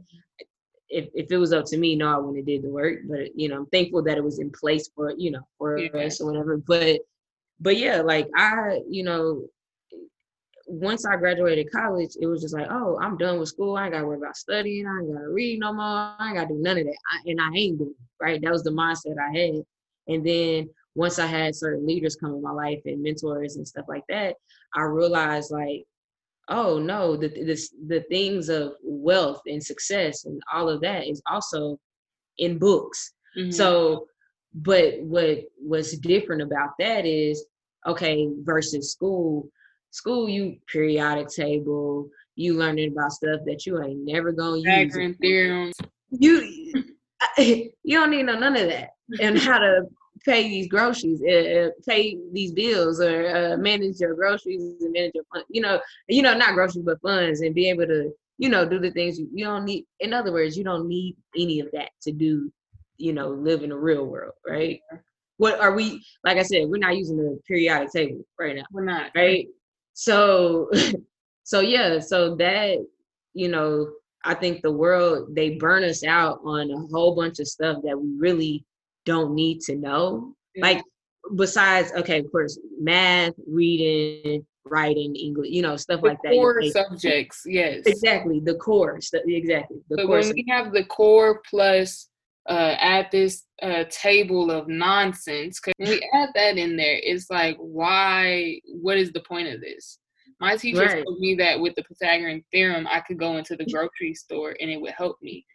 if, 0.89 1.09
if 1.13 1.31
it 1.31 1.37
was 1.37 1.53
up 1.53 1.65
to 1.65 1.77
me, 1.77 1.95
no, 1.95 2.13
I 2.13 2.17
wouldn't 2.17 2.37
have 2.37 2.45
did 2.45 2.63
the 2.63 2.69
work. 2.69 2.99
But 3.07 3.37
you 3.37 3.49
know, 3.49 3.57
I'm 3.57 3.65
thankful 3.67 4.01
that 4.03 4.17
it 4.17 4.23
was 4.23 4.39
in 4.39 4.51
place 4.51 4.89
for, 4.95 5.13
you 5.17 5.31
know, 5.31 5.41
for 5.57 5.77
yeah. 5.77 5.89
us 5.91 6.19
or 6.19 6.27
whatever. 6.31 6.57
But 6.57 7.01
but 7.59 7.77
yeah, 7.77 8.01
like 8.01 8.27
I, 8.35 8.79
you 8.89 9.03
know, 9.03 9.45
once 10.71 11.05
I 11.05 11.17
graduated 11.17 11.71
college, 11.71 12.11
it 12.19 12.27
was 12.27 12.41
just 12.41 12.53
like, 12.53 12.67
oh, 12.69 12.97
I'm 13.01 13.17
done 13.17 13.39
with 13.39 13.49
school. 13.49 13.75
I 13.75 13.85
ain't 13.85 13.93
gotta 13.93 14.05
worry 14.05 14.17
about 14.17 14.37
studying. 14.37 14.87
I 14.87 14.99
ain't 14.99 15.13
gotta 15.13 15.29
read 15.29 15.59
no 15.59 15.73
more. 15.73 16.15
I 16.17 16.27
ain't 16.27 16.37
gotta 16.37 16.47
do 16.47 16.61
none 16.61 16.77
of 16.77 16.85
that. 16.85 16.97
I, 17.11 17.29
and 17.29 17.41
I 17.41 17.49
ain't 17.53 17.77
doing 17.77 17.91
it, 17.91 18.23
right. 18.23 18.41
That 18.41 18.51
was 18.51 18.63
the 18.63 18.71
mindset 18.71 19.17
I 19.19 19.37
had. 19.37 19.63
And 20.07 20.25
then 20.25 20.69
once 20.95 21.19
I 21.19 21.25
had 21.25 21.55
certain 21.55 21.85
leaders 21.85 22.15
come 22.15 22.33
in 22.33 22.41
my 22.41 22.51
life 22.51 22.79
and 22.85 23.03
mentors 23.03 23.57
and 23.57 23.67
stuff 23.67 23.85
like 23.89 24.05
that, 24.07 24.35
I 24.73 24.83
realized 24.83 25.51
like, 25.51 25.83
oh 26.47 26.79
no, 26.79 27.17
the 27.17 27.27
the, 27.27 27.59
the 27.87 28.01
things 28.09 28.47
of 28.47 28.73
wealth 28.81 29.41
and 29.47 29.61
success 29.61 30.23
and 30.23 30.41
all 30.53 30.69
of 30.69 30.79
that 30.81 31.05
is 31.05 31.21
also 31.29 31.77
in 32.37 32.57
books. 32.57 33.13
Mm-hmm. 33.37 33.51
So, 33.51 34.07
but 34.53 35.01
what 35.01 35.39
what's 35.57 35.97
different 35.97 36.41
about 36.41 36.71
that 36.79 37.05
is 37.05 37.45
okay 37.85 38.29
versus 38.43 38.93
school 38.93 39.49
school 39.91 40.27
you 40.27 40.57
periodic 40.71 41.27
table 41.27 42.09
you 42.35 42.55
learning 42.55 42.91
about 42.91 43.11
stuff 43.11 43.41
that 43.45 43.65
you 43.65 43.81
ain't 43.83 44.05
never 44.05 44.31
gonna 44.31 44.57
use. 44.57 45.17
theorems 45.21 45.75
you 46.11 46.83
you 47.37 47.71
don't 47.85 48.11
need 48.11 48.23
no 48.23 48.37
none 48.37 48.55
of 48.55 48.67
that. 48.67 48.91
And 49.19 49.37
how 49.37 49.59
to 49.59 49.83
pay 50.25 50.47
these 50.47 50.67
groceries 50.67 51.21
uh, 51.23 51.69
pay 51.87 52.17
these 52.31 52.51
bills 52.51 53.01
or 53.01 53.35
uh, 53.35 53.57
manage 53.57 53.99
your 53.99 54.13
groceries 54.13 54.61
and 54.81 54.91
manage 54.91 55.13
your 55.15 55.23
fun, 55.33 55.43
you 55.49 55.61
know 55.61 55.79
you 56.07 56.21
know 56.21 56.35
not 56.35 56.53
groceries 56.53 56.85
but 56.85 57.01
funds 57.01 57.41
and 57.41 57.55
be 57.55 57.67
able 57.69 57.87
to 57.87 58.11
you 58.37 58.49
know 58.49 58.67
do 58.67 58.79
the 58.79 58.91
things 58.91 59.19
you, 59.19 59.27
you 59.33 59.45
don't 59.45 59.65
need 59.65 59.85
in 59.99 60.13
other 60.13 60.31
words 60.31 60.55
you 60.55 60.63
don't 60.63 60.87
need 60.87 61.15
any 61.35 61.59
of 61.59 61.67
that 61.73 61.89
to 62.01 62.11
do 62.11 62.51
you 62.97 63.13
know 63.13 63.29
live 63.29 63.63
in 63.63 63.69
the 63.69 63.75
real 63.75 64.05
world 64.05 64.33
right? 64.47 64.79
What 65.37 65.59
are 65.59 65.73
we 65.73 66.05
like 66.23 66.37
i 66.37 66.43
said 66.43 66.69
we're 66.69 66.77
not 66.77 66.95
using 66.95 67.17
the 67.17 67.39
periodic 67.47 67.91
table 67.91 68.23
right 68.39 68.55
now 68.55 68.63
we're 68.71 68.85
not. 68.85 69.09
right 69.15 69.47
so 69.93 70.69
so 71.43 71.59
yeah 71.59 71.99
so 71.99 72.35
that 72.35 72.77
you 73.33 73.47
know 73.47 73.89
i 74.25 74.33
think 74.33 74.61
the 74.61 74.71
world 74.71 75.35
they 75.35 75.51
burn 75.55 75.83
us 75.83 76.03
out 76.03 76.39
on 76.43 76.69
a 76.71 76.77
whole 76.93 77.15
bunch 77.15 77.39
of 77.39 77.47
stuff 77.47 77.77
that 77.83 77.99
we 77.99 78.09
really 78.17 78.65
don't 79.05 79.33
need 79.33 79.59
to 79.59 79.75
know 79.75 80.35
like 80.57 80.83
besides 81.35 81.91
okay 81.93 82.19
of 82.19 82.31
course 82.31 82.59
math 82.79 83.33
reading 83.47 84.45
writing, 84.65 85.15
English, 85.15 85.49
you 85.49 85.61
know, 85.61 85.75
stuff 85.75 86.01
the 86.01 86.07
like 86.09 86.17
that. 86.23 86.33
Core 86.33 86.61
subjects, 86.63 87.43
yes. 87.45 87.83
Exactly, 87.85 88.39
the 88.39 88.55
core, 88.55 88.97
exactly. 88.97 89.77
The 89.89 89.97
but 89.97 90.05
core 90.05 90.19
when 90.19 90.33
we 90.33 90.45
have 90.49 90.71
the 90.71 90.85
core 90.85 91.41
plus 91.49 92.09
uh, 92.49 92.75
add 92.79 93.07
this 93.11 93.43
uh, 93.61 93.83
table 93.89 94.51
of 94.51 94.67
nonsense, 94.67 95.59
because 95.59 95.73
when 95.77 95.89
we 95.89 96.09
add 96.13 96.29
that 96.35 96.57
in 96.57 96.75
there, 96.75 96.99
it's 97.01 97.29
like, 97.29 97.57
why? 97.57 98.59
What 98.81 98.97
is 98.97 99.11
the 99.11 99.21
point 99.21 99.47
of 99.47 99.61
this? 99.61 99.99
My 100.39 100.57
teacher 100.57 100.79
right. 100.79 101.03
told 101.03 101.19
me 101.19 101.35
that 101.35 101.59
with 101.59 101.75
the 101.75 101.83
Pythagorean 101.83 102.43
theorem, 102.51 102.87
I 102.87 103.01
could 103.01 103.19
go 103.19 103.37
into 103.37 103.55
the 103.55 103.65
grocery 103.65 104.15
store 104.15 104.55
and 104.59 104.71
it 104.71 104.81
would 104.81 104.93
help 104.93 105.17
me. 105.21 105.45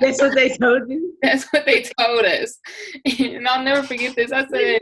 That's 0.00 0.20
what 0.20 0.34
they 0.34 0.48
told 0.56 0.90
you. 0.90 1.16
That's 1.22 1.44
what 1.52 1.64
they 1.64 1.84
told 1.98 2.24
us, 2.24 2.58
and 3.04 3.46
I'll 3.46 3.62
never 3.62 3.82
forget 3.82 4.16
this. 4.16 4.32
I 4.32 4.46
said, 4.46 4.80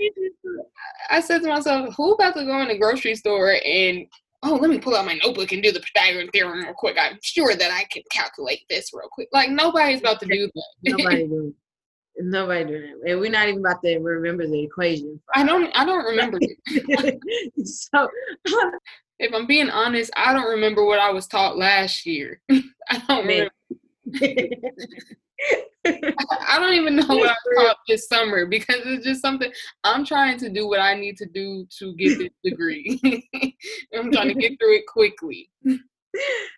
I 1.11 1.21
said 1.21 1.43
to 1.43 1.49
myself, 1.49 1.95
"Who 1.97 2.13
about 2.13 2.35
to 2.35 2.47
go 2.47 2.61
in 2.63 2.69
the 2.69 2.79
grocery 2.79 3.15
store 3.15 3.59
and 3.65 4.07
oh, 4.43 4.55
let 4.55 4.71
me 4.71 4.79
pull 4.79 4.97
out 4.97 5.07
my 5.07 5.19
notebook 5.23 5.53
and 5.53 5.63
do 5.63 5.73
the 5.73 5.81
Pythagorean 5.81 6.29
theorem 6.31 6.63
real 6.63 6.75
quick. 6.75 6.97
I'm 7.01 7.19
sure 7.23 7.55
that 7.55 7.71
I 7.71 7.85
can 7.91 8.03
calculate 8.11 8.63
this 8.69 8.91
real 8.93 9.09
quick. 9.11 9.29
Like 9.33 9.51
nobody's 9.51 10.01
about 10.01 10.21
to 10.21 10.27
do 10.27 10.51
that. 10.55 10.65
Nobody 10.99 11.27
doing. 11.29 11.55
Nobody 12.19 12.65
doing 12.65 12.83
it, 12.83 13.11
and 13.11 13.21
we're 13.21 13.31
not 13.31 13.49
even 13.49 13.61
about 13.61 13.83
to 13.83 13.99
remember 13.99 14.47
the 14.47 14.63
equation. 14.63 15.19
I 15.35 15.45
don't. 15.45 15.75
I 15.75 15.87
don't 15.87 16.05
remember 16.05 16.39
it. 16.43 17.19
so, 17.67 18.07
if 19.19 19.33
I'm 19.33 19.47
being 19.47 19.71
honest, 19.71 20.11
I 20.15 20.35
don't 20.35 20.51
remember 20.51 20.85
what 20.85 20.99
I 20.99 21.11
was 21.11 21.27
taught 21.27 21.57
last 21.57 22.05
year. 22.05 22.43
I 22.51 23.03
don't 23.09 23.27
remember. 23.27 23.51
I 25.85 26.59
don't 26.59 26.75
even 26.75 26.97
know 26.97 27.07
what 27.09 27.31
I 27.31 27.63
taught 27.63 27.79
this 27.89 28.07
summer 28.07 28.47
because 28.47 28.83
it's 28.85 29.05
just 29.05 29.21
something 29.21 29.51
I'm 29.85 30.05
trying 30.05 30.39
to 30.39 30.49
do 30.49 30.69
what 30.69 30.81
I 30.81 30.95
need 30.95 31.17
to 31.19 31.27
do 31.27 31.67
to 31.79 31.95
get 31.97 32.19
this 32.19 32.29
degree. 32.45 33.01
I'm 33.95 34.13
trying 34.13 34.29
to 34.29 34.35
get 34.35 34.59
through 34.59 34.77
it 34.77 34.87
quickly. 34.87 35.51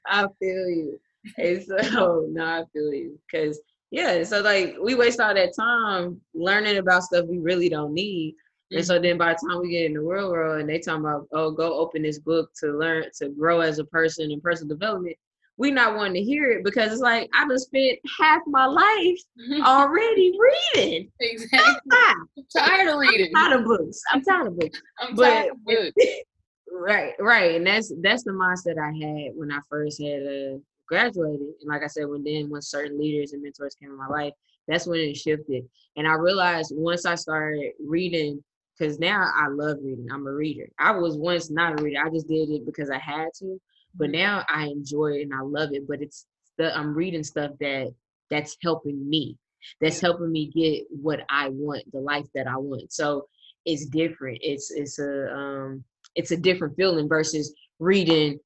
I 0.07 0.27
feel 0.39 0.69
you. 0.69 1.01
And 1.39 1.63
so 1.65 2.29
no, 2.33 2.45
I 2.45 2.65
feel 2.73 2.93
you. 2.93 3.19
Cause 3.33 3.61
yeah, 3.91 4.25
so 4.25 4.41
like 4.41 4.77
we 4.83 4.95
waste 4.95 5.21
all 5.21 5.35
that 5.35 5.55
time 5.59 6.21
learning 6.35 6.79
about 6.79 7.05
stuff 7.05 7.27
we 7.27 7.39
really 7.39 7.69
don't 7.69 7.95
need. 7.95 8.35
Mm-hmm. 8.35 8.79
And 8.79 8.87
so 8.87 8.99
then 8.99 9.19
by 9.19 9.35
the 9.35 9.49
time 9.49 9.61
we 9.61 9.71
get 9.71 9.87
in 9.87 9.95
the 9.95 10.01
real 10.01 10.31
world 10.31 10.61
and 10.61 10.69
they 10.69 10.81
talk 10.81 10.99
about, 10.99 11.29
oh, 11.33 11.51
go 11.51 11.79
open 11.79 12.03
this 12.03 12.19
book 12.19 12.51
to 12.61 12.77
learn 12.77 13.05
to 13.19 13.29
grow 13.31 13.61
as 13.61 13.79
a 13.79 13.85
person 13.85 14.33
and 14.33 14.43
personal 14.43 14.77
development, 14.77 15.17
we 15.57 15.71
not 15.71 15.97
wanting 15.97 16.15
to 16.15 16.23
hear 16.23 16.51
it 16.51 16.65
because 16.65 16.93
it's 16.93 17.01
like 17.01 17.31
I 17.35 17.47
just 17.49 17.67
spent 17.67 17.99
half 18.19 18.43
my 18.47 18.67
life 18.67 19.19
already 19.67 20.37
reading. 20.75 21.11
Exactly. 21.21 21.81
I'm 21.93 22.27
tired 22.57 22.89
of 22.89 22.99
reading. 22.99 23.31
I'm 23.35 23.51
tired 23.51 23.61
of 23.61 23.67
books. 23.67 24.01
I'm 24.11 24.23
tired 24.23 24.49
of 24.49 24.59
books. 24.59 24.81
I'm 25.01 25.15
but, 25.15 25.31
tired 25.31 25.53
of 25.53 25.65
books. 25.65 25.93
right, 26.73 27.13
right, 27.21 27.55
and 27.55 27.67
that's 27.67 27.93
that's 28.03 28.25
the 28.25 28.33
mindset 28.33 28.79
I 28.79 28.93
had 28.93 29.33
when 29.37 29.53
I 29.53 29.61
first 29.71 30.03
had 30.03 30.23
uh, 30.23 30.59
graduated. 30.89 31.41
And 31.41 31.69
like 31.69 31.83
I 31.83 31.89
said, 31.89 32.09
when 32.09 32.25
then 32.25 32.51
when 32.51 32.63
certain 32.63 32.99
leaders 32.99 33.33
and 33.33 33.43
mentors 33.43 33.77
came 33.77 33.91
in 33.91 33.97
my 33.97 34.09
life, 34.09 34.33
that's 34.67 34.87
when 34.87 35.01
it 35.01 35.17
shifted. 35.17 35.65
And 35.97 36.09
I 36.09 36.15
realized 36.15 36.73
once 36.75 37.07
I 37.07 37.15
started 37.15 37.73
reading, 37.85 38.43
because 38.77 38.99
now 38.99 39.31
I 39.37 39.49
love 39.49 39.79
reading. 39.83 40.09
I'm 40.13 40.27
a 40.27 40.33
reader. 40.33 40.69
I 40.81 40.91
was 40.93 41.17
once 41.17 41.49
not 41.49 41.79
a 41.79 41.83
reader. 41.83 42.01
I 42.05 42.11
just 42.11 42.27
did 42.27 42.51
it 42.51 42.67
because 42.67 42.91
I 42.91 42.99
had 42.99 43.29
to 43.39 43.61
but 43.97 44.11
now 44.11 44.45
I 44.49 44.67
enjoy 44.67 45.13
it 45.19 45.23
and 45.23 45.35
I 45.35 45.41
love 45.43 45.71
it. 45.73 45.87
But 45.89 46.03
it's 46.03 46.27
the 46.59 46.77
I'm 46.77 46.95
reading 46.95 47.25
stuff 47.25 47.53
that 47.61 47.93
that's 48.31 48.57
helping 48.63 49.09
me. 49.09 49.37
That's 49.81 50.01
helping 50.01 50.31
me 50.31 50.51
get 50.55 50.85
what 50.91 51.21
I 51.29 51.49
want, 51.49 51.91
the 51.93 52.01
life 52.01 52.27
that 52.35 52.47
I 52.47 52.57
want. 52.57 52.93
So 52.93 53.29
it's 53.65 53.87
different. 53.87 54.39
It's 54.43 54.71
it's 54.71 54.99
a 54.99 55.33
um 55.35 55.85
it's 56.15 56.31
a 56.31 56.37
different 56.37 56.77
feeling 56.77 57.09
versus 57.09 57.55
reading 57.79 58.39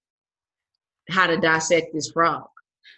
how 1.11 1.27
to 1.27 1.37
dissect 1.39 1.89
this 1.93 2.11
frog. 2.11 2.47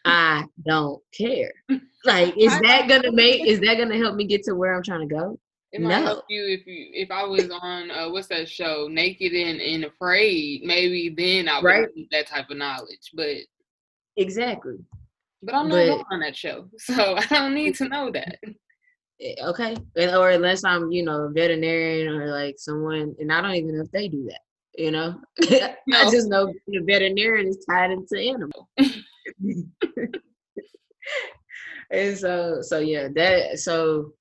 I 0.05 0.45
don't 0.65 1.03
care. 1.17 1.53
Like, 2.03 2.35
is 2.39 2.59
that 2.61 2.89
gonna 2.89 3.13
make? 3.13 3.47
Is 3.47 3.61
that 3.61 3.77
gonna 3.77 3.99
help 3.99 4.15
me 4.17 4.25
get 4.25 4.43
to 4.45 4.55
where 4.55 4.73
I'm 4.73 4.83
trying 4.83 5.07
to 5.07 5.15
go? 5.15 5.39
It 5.73 5.81
might 5.81 6.01
no. 6.01 6.05
help 6.05 6.25
you 6.29 6.47
if 6.47 6.67
you 6.67 6.89
if 6.93 7.11
I 7.13 7.23
was 7.25 7.49
on 7.49 7.91
uh, 7.93 8.09
what's 8.11 8.27
that 8.29 8.49
show, 8.49 8.89
Naked 8.91 9.33
and, 9.33 9.61
and 9.61 9.85
Afraid. 9.85 10.63
Maybe 10.65 11.15
then 11.17 11.49
I 11.49 11.59
would 11.59 11.65
right. 11.65 11.89
need 11.95 12.09
that 12.11 12.27
type 12.27 12.51
of 12.51 12.57
knowledge. 12.57 13.11
But 13.15 13.37
exactly. 14.17 14.79
But 15.43 15.55
I'm 15.55 15.69
not 15.69 15.87
but, 15.87 16.15
on 16.15 16.21
that 16.21 16.37
show, 16.37 16.69
so 16.79 17.17
I 17.17 17.25
don't 17.27 17.55
need 17.55 17.77
to 17.77 17.89
know 17.89 18.11
that. 18.11 18.39
Eh, 19.23 19.35
okay, 19.45 19.77
or 19.97 20.31
unless 20.31 20.65
I'm, 20.65 20.91
you 20.91 21.05
know, 21.05 21.25
a 21.25 21.31
veterinarian 21.31 22.09
or 22.09 22.31
like 22.31 22.57
someone, 22.59 23.15
and 23.19 23.33
I 23.33 23.41
don't 23.41 23.55
even 23.55 23.77
know 23.77 23.85
if 23.85 23.93
they 23.93 24.09
do 24.09 24.25
that. 24.29 24.41
You 24.77 24.91
know, 24.91 25.21
no. 25.87 25.99
I 25.99 26.11
just 26.11 26.29
know 26.29 26.53
the 26.67 26.81
veterinarian 26.81 27.49
is 27.49 27.65
tied 27.69 27.93
into 27.93 28.19
animal. 28.19 28.69
and 31.91 32.19
so, 32.19 32.59
so 32.61 32.79
yeah, 32.79 33.09
that 33.15 33.61
so 33.61 34.15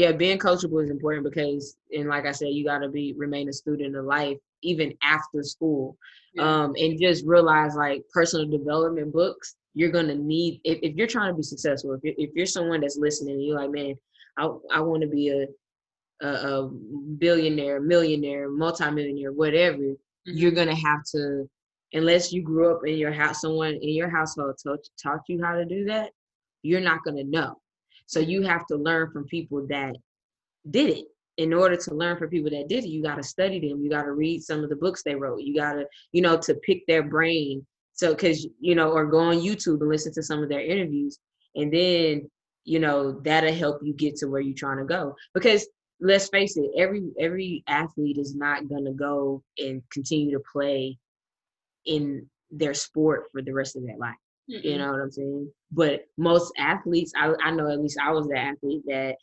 yeah, 0.00 0.12
being 0.12 0.38
coachable 0.38 0.82
is 0.82 0.88
important 0.88 1.24
because, 1.24 1.76
and 1.94 2.08
like 2.08 2.24
I 2.24 2.32
said, 2.32 2.48
you 2.48 2.64
got 2.64 2.78
to 2.78 2.88
be 2.88 3.14
remain 3.18 3.50
a 3.50 3.52
student 3.52 3.94
of 3.94 4.06
life 4.06 4.38
even 4.62 4.94
after 5.02 5.42
school, 5.42 5.98
yeah. 6.32 6.42
um, 6.42 6.74
and 6.78 6.98
just 6.98 7.26
realize 7.26 7.74
like 7.74 8.02
personal 8.10 8.48
development 8.48 9.12
books. 9.12 9.56
You're 9.74 9.90
gonna 9.90 10.14
need 10.14 10.62
if, 10.64 10.78
if 10.82 10.96
you're 10.96 11.06
trying 11.06 11.30
to 11.32 11.36
be 11.36 11.42
successful. 11.42 11.92
If 11.92 12.00
you're, 12.02 12.14
if 12.16 12.30
you're 12.34 12.46
someone 12.46 12.80
that's 12.80 12.96
listening, 12.96 13.34
and 13.34 13.44
you're 13.44 13.60
like, 13.60 13.70
man, 13.70 13.94
I 14.38 14.48
I 14.72 14.80
want 14.80 15.02
to 15.02 15.08
be 15.08 15.28
a, 15.28 16.26
a, 16.26 16.28
a 16.28 16.68
billionaire, 17.18 17.78
millionaire, 17.80 18.48
multimillionaire, 18.48 19.32
whatever. 19.32 19.76
Mm-hmm. 19.76 20.32
You're 20.32 20.52
gonna 20.52 20.74
have 20.74 21.04
to, 21.12 21.46
unless 21.92 22.32
you 22.32 22.40
grew 22.40 22.74
up 22.74 22.86
in 22.86 22.96
your 22.96 23.12
house, 23.12 23.42
someone 23.42 23.74
in 23.74 23.90
your 23.90 24.08
household 24.08 24.54
taught 24.62 24.80
taught 25.02 25.20
you 25.28 25.44
how 25.44 25.56
to 25.56 25.66
do 25.66 25.84
that. 25.84 26.10
You're 26.62 26.80
not 26.80 27.04
gonna 27.04 27.24
know. 27.24 27.59
So 28.10 28.18
you 28.18 28.42
have 28.42 28.66
to 28.66 28.76
learn 28.76 29.12
from 29.12 29.24
people 29.26 29.64
that 29.68 29.94
did 30.68 30.90
it. 30.90 31.04
In 31.36 31.54
order 31.54 31.76
to 31.76 31.94
learn 31.94 32.18
from 32.18 32.28
people 32.28 32.50
that 32.50 32.68
did 32.68 32.82
it, 32.84 32.88
you 32.88 33.04
got 33.04 33.14
to 33.14 33.22
study 33.22 33.60
them. 33.60 33.80
You 33.80 33.88
got 33.88 34.02
to 34.02 34.12
read 34.12 34.42
some 34.42 34.64
of 34.64 34.68
the 34.68 34.74
books 34.74 35.04
they 35.04 35.14
wrote. 35.14 35.42
You 35.42 35.54
got 35.54 35.74
to, 35.74 35.86
you 36.10 36.20
know, 36.20 36.36
to 36.38 36.54
pick 36.56 36.84
their 36.86 37.04
brain. 37.04 37.64
So, 37.92 38.12
because, 38.12 38.48
you 38.58 38.74
know, 38.74 38.90
or 38.90 39.06
go 39.06 39.20
on 39.20 39.36
YouTube 39.36 39.80
and 39.80 39.88
listen 39.88 40.12
to 40.14 40.24
some 40.24 40.42
of 40.42 40.48
their 40.48 40.60
interviews. 40.60 41.20
And 41.54 41.72
then, 41.72 42.28
you 42.64 42.80
know, 42.80 43.20
that'll 43.20 43.54
help 43.54 43.78
you 43.84 43.94
get 43.94 44.16
to 44.16 44.26
where 44.26 44.40
you're 44.40 44.56
trying 44.56 44.78
to 44.78 44.84
go. 44.84 45.14
Because 45.32 45.68
let's 46.00 46.28
face 46.30 46.56
it, 46.56 46.68
every 46.76 47.04
every 47.20 47.62
athlete 47.68 48.18
is 48.18 48.34
not 48.34 48.68
gonna 48.68 48.92
go 48.92 49.42
and 49.56 49.82
continue 49.92 50.36
to 50.36 50.42
play 50.52 50.98
in 51.86 52.28
their 52.50 52.74
sport 52.74 53.26
for 53.30 53.40
the 53.40 53.54
rest 53.54 53.76
of 53.76 53.84
their 53.84 53.98
life. 53.98 54.16
Mm-hmm. 54.50 54.66
You 54.66 54.78
know 54.78 54.92
what 54.92 55.00
I'm 55.00 55.10
saying? 55.10 55.52
But 55.72 56.06
most 56.16 56.52
athletes, 56.58 57.12
I, 57.16 57.34
I 57.42 57.50
know 57.50 57.70
at 57.70 57.80
least 57.80 57.98
I 58.02 58.10
was 58.10 58.26
the 58.26 58.38
athlete 58.38 58.82
that, 58.86 59.16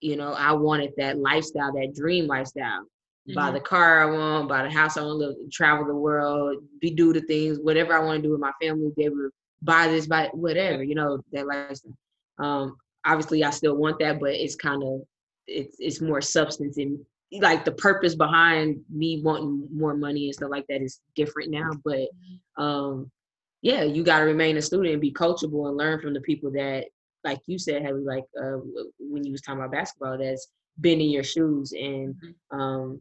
you 0.00 0.16
know, 0.16 0.32
I 0.32 0.52
wanted 0.52 0.92
that 0.96 1.18
lifestyle, 1.18 1.72
that 1.72 1.94
dream 1.94 2.26
lifestyle. 2.26 2.82
Mm-hmm. 2.82 3.34
Buy 3.34 3.50
the 3.50 3.60
car 3.60 4.02
I 4.02 4.16
want, 4.16 4.48
buy 4.48 4.62
the 4.62 4.70
house 4.70 4.96
I 4.96 5.02
want 5.02 5.20
to 5.20 5.26
live, 5.28 5.36
travel 5.52 5.86
the 5.86 5.94
world, 5.94 6.58
be 6.80 6.90
do 6.90 7.12
the 7.12 7.20
things, 7.22 7.58
whatever 7.60 7.94
I 7.94 8.04
want 8.04 8.22
to 8.22 8.28
do 8.28 8.32
with 8.32 8.40
my 8.40 8.52
family, 8.60 8.92
be 8.96 9.04
able 9.04 9.16
to 9.16 9.30
buy 9.62 9.88
this, 9.88 10.06
buy 10.06 10.30
whatever, 10.32 10.82
you 10.82 10.94
know, 10.94 11.20
that 11.32 11.46
lifestyle. 11.46 11.96
Um, 12.38 12.76
obviously 13.06 13.44
I 13.44 13.50
still 13.50 13.76
want 13.76 13.98
that, 14.00 14.20
but 14.20 14.34
it's 14.34 14.56
kind 14.56 14.82
of 14.82 15.00
it's 15.46 15.76
it's 15.78 16.00
more 16.00 16.20
substance 16.20 16.76
and 16.76 16.98
like 17.40 17.64
the 17.64 17.72
purpose 17.72 18.14
behind 18.14 18.80
me 18.90 19.22
wanting 19.22 19.68
more 19.72 19.96
money 19.96 20.26
and 20.26 20.34
stuff 20.34 20.50
like 20.50 20.66
that 20.68 20.82
is 20.82 21.00
different 21.14 21.50
now. 21.50 21.70
But 21.84 21.98
mm-hmm. 21.98 22.62
um 22.62 23.10
yeah, 23.66 23.82
you 23.82 24.04
got 24.04 24.20
to 24.20 24.26
remain 24.26 24.56
a 24.58 24.62
student 24.62 24.92
and 24.92 25.00
be 25.00 25.12
coachable 25.12 25.66
and 25.66 25.76
learn 25.76 26.00
from 26.00 26.14
the 26.14 26.20
people 26.20 26.52
that, 26.52 26.84
like 27.24 27.40
you 27.46 27.58
said, 27.58 27.82
have 27.82 27.96
like 27.96 28.22
uh, 28.40 28.58
when 29.00 29.24
you 29.24 29.32
was 29.32 29.40
talking 29.40 29.58
about 29.58 29.72
basketball, 29.72 30.16
that's 30.16 30.46
been 30.80 31.00
in 31.00 31.10
your 31.10 31.24
shoes 31.24 31.72
and 31.72 32.14
mm-hmm. 32.14 32.56
um, 32.56 33.00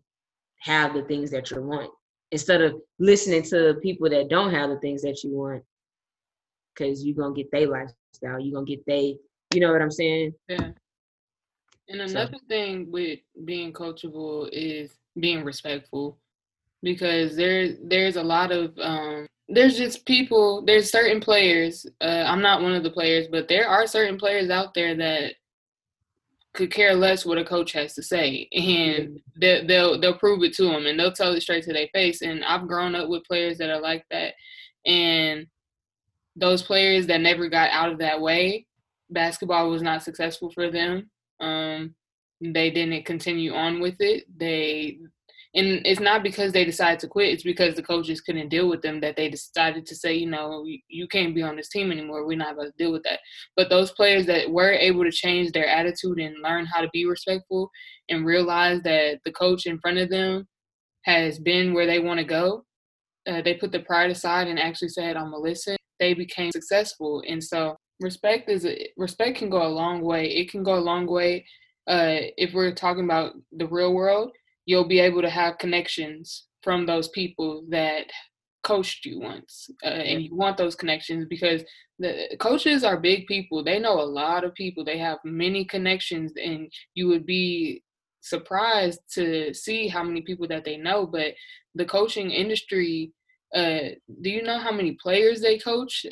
have 0.61 0.95
the 0.95 1.03
things 1.03 1.29
that 1.29 1.51
you 1.51 1.61
want 1.61 1.91
instead 2.31 2.61
of 2.61 2.73
listening 2.97 3.43
to 3.43 3.75
people 3.83 4.09
that 4.09 4.27
don't 4.27 4.51
have 4.51 4.71
the 4.71 4.79
things 4.79 5.03
that 5.03 5.23
you 5.23 5.29
want 5.37 5.63
because 6.73 7.05
you're 7.05 7.15
gonna 7.15 7.35
get 7.35 7.51
their 7.51 7.67
lifestyle 7.67 8.39
you're 8.39 8.55
gonna 8.55 8.65
get 8.65 8.83
they 8.87 9.15
you 9.53 9.59
know 9.59 9.71
what 9.71 9.81
i'm 9.81 9.91
saying 9.91 10.33
yeah 10.49 10.71
and 11.89 12.01
another 12.01 12.33
so. 12.33 12.45
thing 12.49 12.91
with 12.91 13.19
being 13.45 13.71
coachable 13.71 14.49
is 14.51 14.97
being 15.19 15.43
respectful 15.43 16.17
because 16.81 17.35
there 17.35 17.73
there's 17.83 18.15
a 18.15 18.23
lot 18.23 18.51
of 18.51 18.73
um 18.79 19.27
there's 19.47 19.77
just 19.77 20.05
people 20.05 20.63
there's 20.65 20.89
certain 20.89 21.19
players 21.19 21.85
uh, 22.01 22.23
i'm 22.27 22.41
not 22.41 22.61
one 22.61 22.73
of 22.73 22.83
the 22.83 22.89
players 22.89 23.27
but 23.27 23.47
there 23.47 23.67
are 23.67 23.85
certain 23.85 24.17
players 24.17 24.49
out 24.49 24.73
there 24.73 24.95
that 24.95 25.33
could 26.55 26.71
care 26.71 26.95
less 26.95 27.25
what 27.25 27.37
a 27.37 27.43
coach 27.43 27.73
has 27.73 27.93
to 27.93 28.01
say. 28.01 28.47
And 28.53 29.19
they, 29.35 29.63
they'll 29.67 29.99
they'll 29.99 30.17
prove 30.17 30.41
it 30.43 30.53
to 30.53 30.63
them 30.63 30.85
and 30.85 30.99
they'll 30.99 31.11
tell 31.11 31.33
it 31.33 31.41
straight 31.41 31.63
to 31.65 31.73
their 31.73 31.89
face. 31.93 32.21
And 32.21 32.43
i've 32.43 32.67
grown 32.67 32.95
up 32.95 33.09
with 33.09 33.25
players 33.25 33.57
that 33.59 33.69
are 33.69 33.81
like 33.81 34.05
that. 34.09 34.33
And 34.85 35.47
those 36.35 36.63
players 36.63 37.07
that 37.07 37.21
never 37.21 37.47
got 37.47 37.69
out 37.69 37.91
of 37.91 37.99
that 37.99 38.19
way 38.19 38.65
basketball 39.09 39.69
was 39.69 39.83
not 39.83 40.03
successful 40.03 40.49
for 40.49 40.71
them. 40.71 41.09
Um, 41.39 41.93
they 42.41 42.71
didn't 42.71 43.05
continue 43.05 43.53
on 43.53 43.79
with 43.79 43.95
it. 43.99 44.25
They 44.35 44.99
and 45.55 45.85
it's 45.85 45.99
not 45.99 46.21
because 46.21 46.51
they 46.51 46.65
decided 46.65 46.99
to 46.99 47.07
quit 47.07 47.33
it's 47.33 47.43
because 47.43 47.75
the 47.75 47.83
coaches 47.83 48.21
couldn't 48.21 48.49
deal 48.49 48.69
with 48.69 48.81
them 48.81 48.99
that 48.99 49.15
they 49.15 49.29
decided 49.29 49.85
to 49.85 49.95
say 49.95 50.13
you 50.13 50.29
know 50.29 50.65
you 50.87 51.07
can't 51.07 51.35
be 51.35 51.41
on 51.41 51.55
this 51.55 51.69
team 51.69 51.91
anymore. 51.91 52.25
We're 52.25 52.37
not 52.37 52.55
going 52.55 52.71
to 52.71 52.77
deal 52.77 52.91
with 52.91 53.03
that. 53.03 53.19
But 53.55 53.69
those 53.69 53.91
players 53.91 54.25
that 54.27 54.49
were 54.49 54.71
able 54.71 55.03
to 55.03 55.11
change 55.11 55.51
their 55.51 55.67
attitude 55.67 56.19
and 56.19 56.35
learn 56.43 56.65
how 56.65 56.81
to 56.81 56.89
be 56.93 57.05
respectful 57.05 57.69
and 58.09 58.25
realize 58.25 58.81
that 58.83 59.19
the 59.25 59.31
coach 59.31 59.65
in 59.65 59.79
front 59.79 59.97
of 59.97 60.09
them 60.09 60.47
has 61.03 61.39
been 61.39 61.73
where 61.73 61.85
they 61.85 61.99
want 61.99 62.19
to 62.19 62.25
go 62.25 62.63
uh, 63.27 63.41
they 63.41 63.55
put 63.55 63.71
the 63.71 63.79
pride 63.79 64.11
aside 64.11 64.47
and 64.47 64.59
actually 64.59 64.89
said 64.89 65.15
i'm 65.15 65.31
to 65.31 65.37
listen 65.37 65.77
they 65.99 66.13
became 66.13 66.51
successful. 66.51 67.23
And 67.27 67.43
so 67.43 67.75
respect 67.99 68.49
is 68.49 68.65
a, 68.65 68.87
respect 68.97 69.37
can 69.37 69.49
go 69.49 69.65
a 69.65 69.67
long 69.67 70.01
way. 70.01 70.27
It 70.27 70.51
can 70.51 70.63
go 70.63 70.75
a 70.75 70.79
long 70.79 71.05
way 71.07 71.45
uh, 71.87 72.31
if 72.37 72.53
we're 72.53 72.73
talking 72.73 73.05
about 73.05 73.33
the 73.51 73.67
real 73.67 73.93
world 73.93 74.31
you'll 74.65 74.87
be 74.87 74.99
able 74.99 75.21
to 75.21 75.29
have 75.29 75.57
connections 75.57 76.47
from 76.63 76.85
those 76.85 77.09
people 77.09 77.65
that 77.69 78.05
coached 78.63 79.05
you 79.05 79.19
once 79.19 79.69
uh, 79.83 79.89
and 79.89 80.23
you 80.23 80.35
want 80.35 80.57
those 80.57 80.75
connections 80.75 81.25
because 81.29 81.63
the 81.99 82.35
coaches 82.39 82.83
are 82.83 82.97
big 82.99 83.27
people. 83.27 83.63
They 83.63 83.79
know 83.79 84.01
a 84.01 84.13
lot 84.21 84.43
of 84.43 84.55
people. 84.55 84.83
They 84.83 84.97
have 84.97 85.19
many 85.23 85.65
connections 85.65 86.33
and 86.35 86.71
you 86.95 87.07
would 87.07 87.25
be 87.25 87.83
surprised 88.25 89.01
to 89.13 89.53
see 89.53 89.87
how 89.87 90.03
many 90.03 90.21
people 90.21 90.47
that 90.47 90.65
they 90.65 90.77
know 90.77 91.05
but 91.05 91.31
the 91.75 91.85
coaching 91.85 92.31
industry 92.31 93.11
uh, 93.53 93.89
do 94.23 94.29
you 94.31 94.41
know 94.41 94.57
how 94.57 94.71
many 94.71 94.97
players 95.01 95.41
they 95.41 95.59
coach 95.59 96.05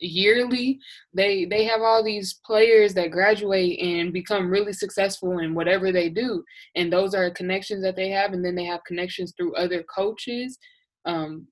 yearly 0.00 0.78
they 1.14 1.44
they 1.44 1.64
have 1.64 1.82
all 1.82 2.02
these 2.02 2.40
players 2.44 2.94
that 2.94 3.10
graduate 3.10 3.78
and 3.80 4.12
become 4.12 4.50
really 4.50 4.72
successful 4.72 5.38
in 5.38 5.54
whatever 5.54 5.92
they 5.92 6.08
do. 6.08 6.42
And 6.74 6.92
those 6.92 7.14
are 7.14 7.30
connections 7.30 7.82
that 7.82 7.96
they 7.96 8.10
have 8.10 8.32
and 8.32 8.44
then 8.44 8.54
they 8.54 8.64
have 8.64 8.84
connections 8.86 9.32
through 9.36 9.54
other 9.54 9.84
coaches 9.94 10.58
um, 11.04 11.46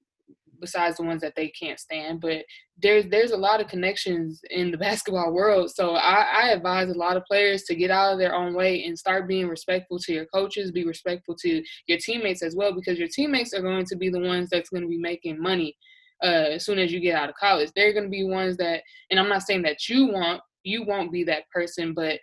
besides 0.61 0.97
the 0.97 1.05
ones 1.05 1.21
that 1.21 1.35
they 1.37 1.49
can't 1.49 1.78
stand. 1.78 2.21
But 2.21 2.45
there's 2.81 3.07
there's 3.09 3.33
a 3.33 3.37
lot 3.37 3.61
of 3.61 3.69
connections 3.69 4.40
in 4.50 4.71
the 4.71 4.78
basketball 4.88 5.33
world. 5.33 5.71
So 5.71 5.95
I, 5.97 6.26
I 6.43 6.49
advise 6.50 6.88
a 6.88 6.99
lot 6.99 7.17
of 7.17 7.25
players 7.25 7.64
to 7.64 7.75
get 7.75 7.90
out 7.90 8.12
of 8.12 8.19
their 8.19 8.35
own 8.35 8.55
way 8.55 8.85
and 8.85 8.99
start 8.99 9.28
being 9.28 9.49
respectful 9.49 9.99
to 10.00 10.12
your 10.12 10.26
coaches 10.26 10.73
be 10.73 10.85
respectful 10.85 11.37
to 11.43 11.62
your 11.87 11.99
teammates 11.99 12.43
as 12.43 12.55
well 12.57 12.75
because 12.75 12.99
your 12.99 13.09
teammates 13.09 13.52
are 13.52 13.62
going 13.62 13.85
to 13.85 13.97
be 13.97 14.09
the 14.09 14.21
ones 14.21 14.49
that's 14.50 14.71
going 14.71 14.83
to 14.83 14.88
be 14.88 14.99
making 14.99 15.40
money 15.40 15.76
uh, 16.23 16.51
as 16.55 16.65
soon 16.65 16.79
as 16.79 16.93
you 16.93 17.01
get 17.01 17.17
out 17.17 17.29
of 17.29 17.37
college. 17.37 17.71
They're 17.75 17.93
going 17.93 18.05
to 18.05 18.11
be 18.11 18.25
ones 18.25 18.57
that, 18.59 18.83
and 19.11 19.19
I'm 19.19 19.29
not 19.29 19.43
saying 19.43 19.63
that 19.63 19.89
you 19.89 20.07
want, 20.07 20.41
you 20.65 20.85
won't 20.85 21.13
be 21.13 21.25
that 21.25 21.49
person, 21.53 21.95
but 21.95 22.19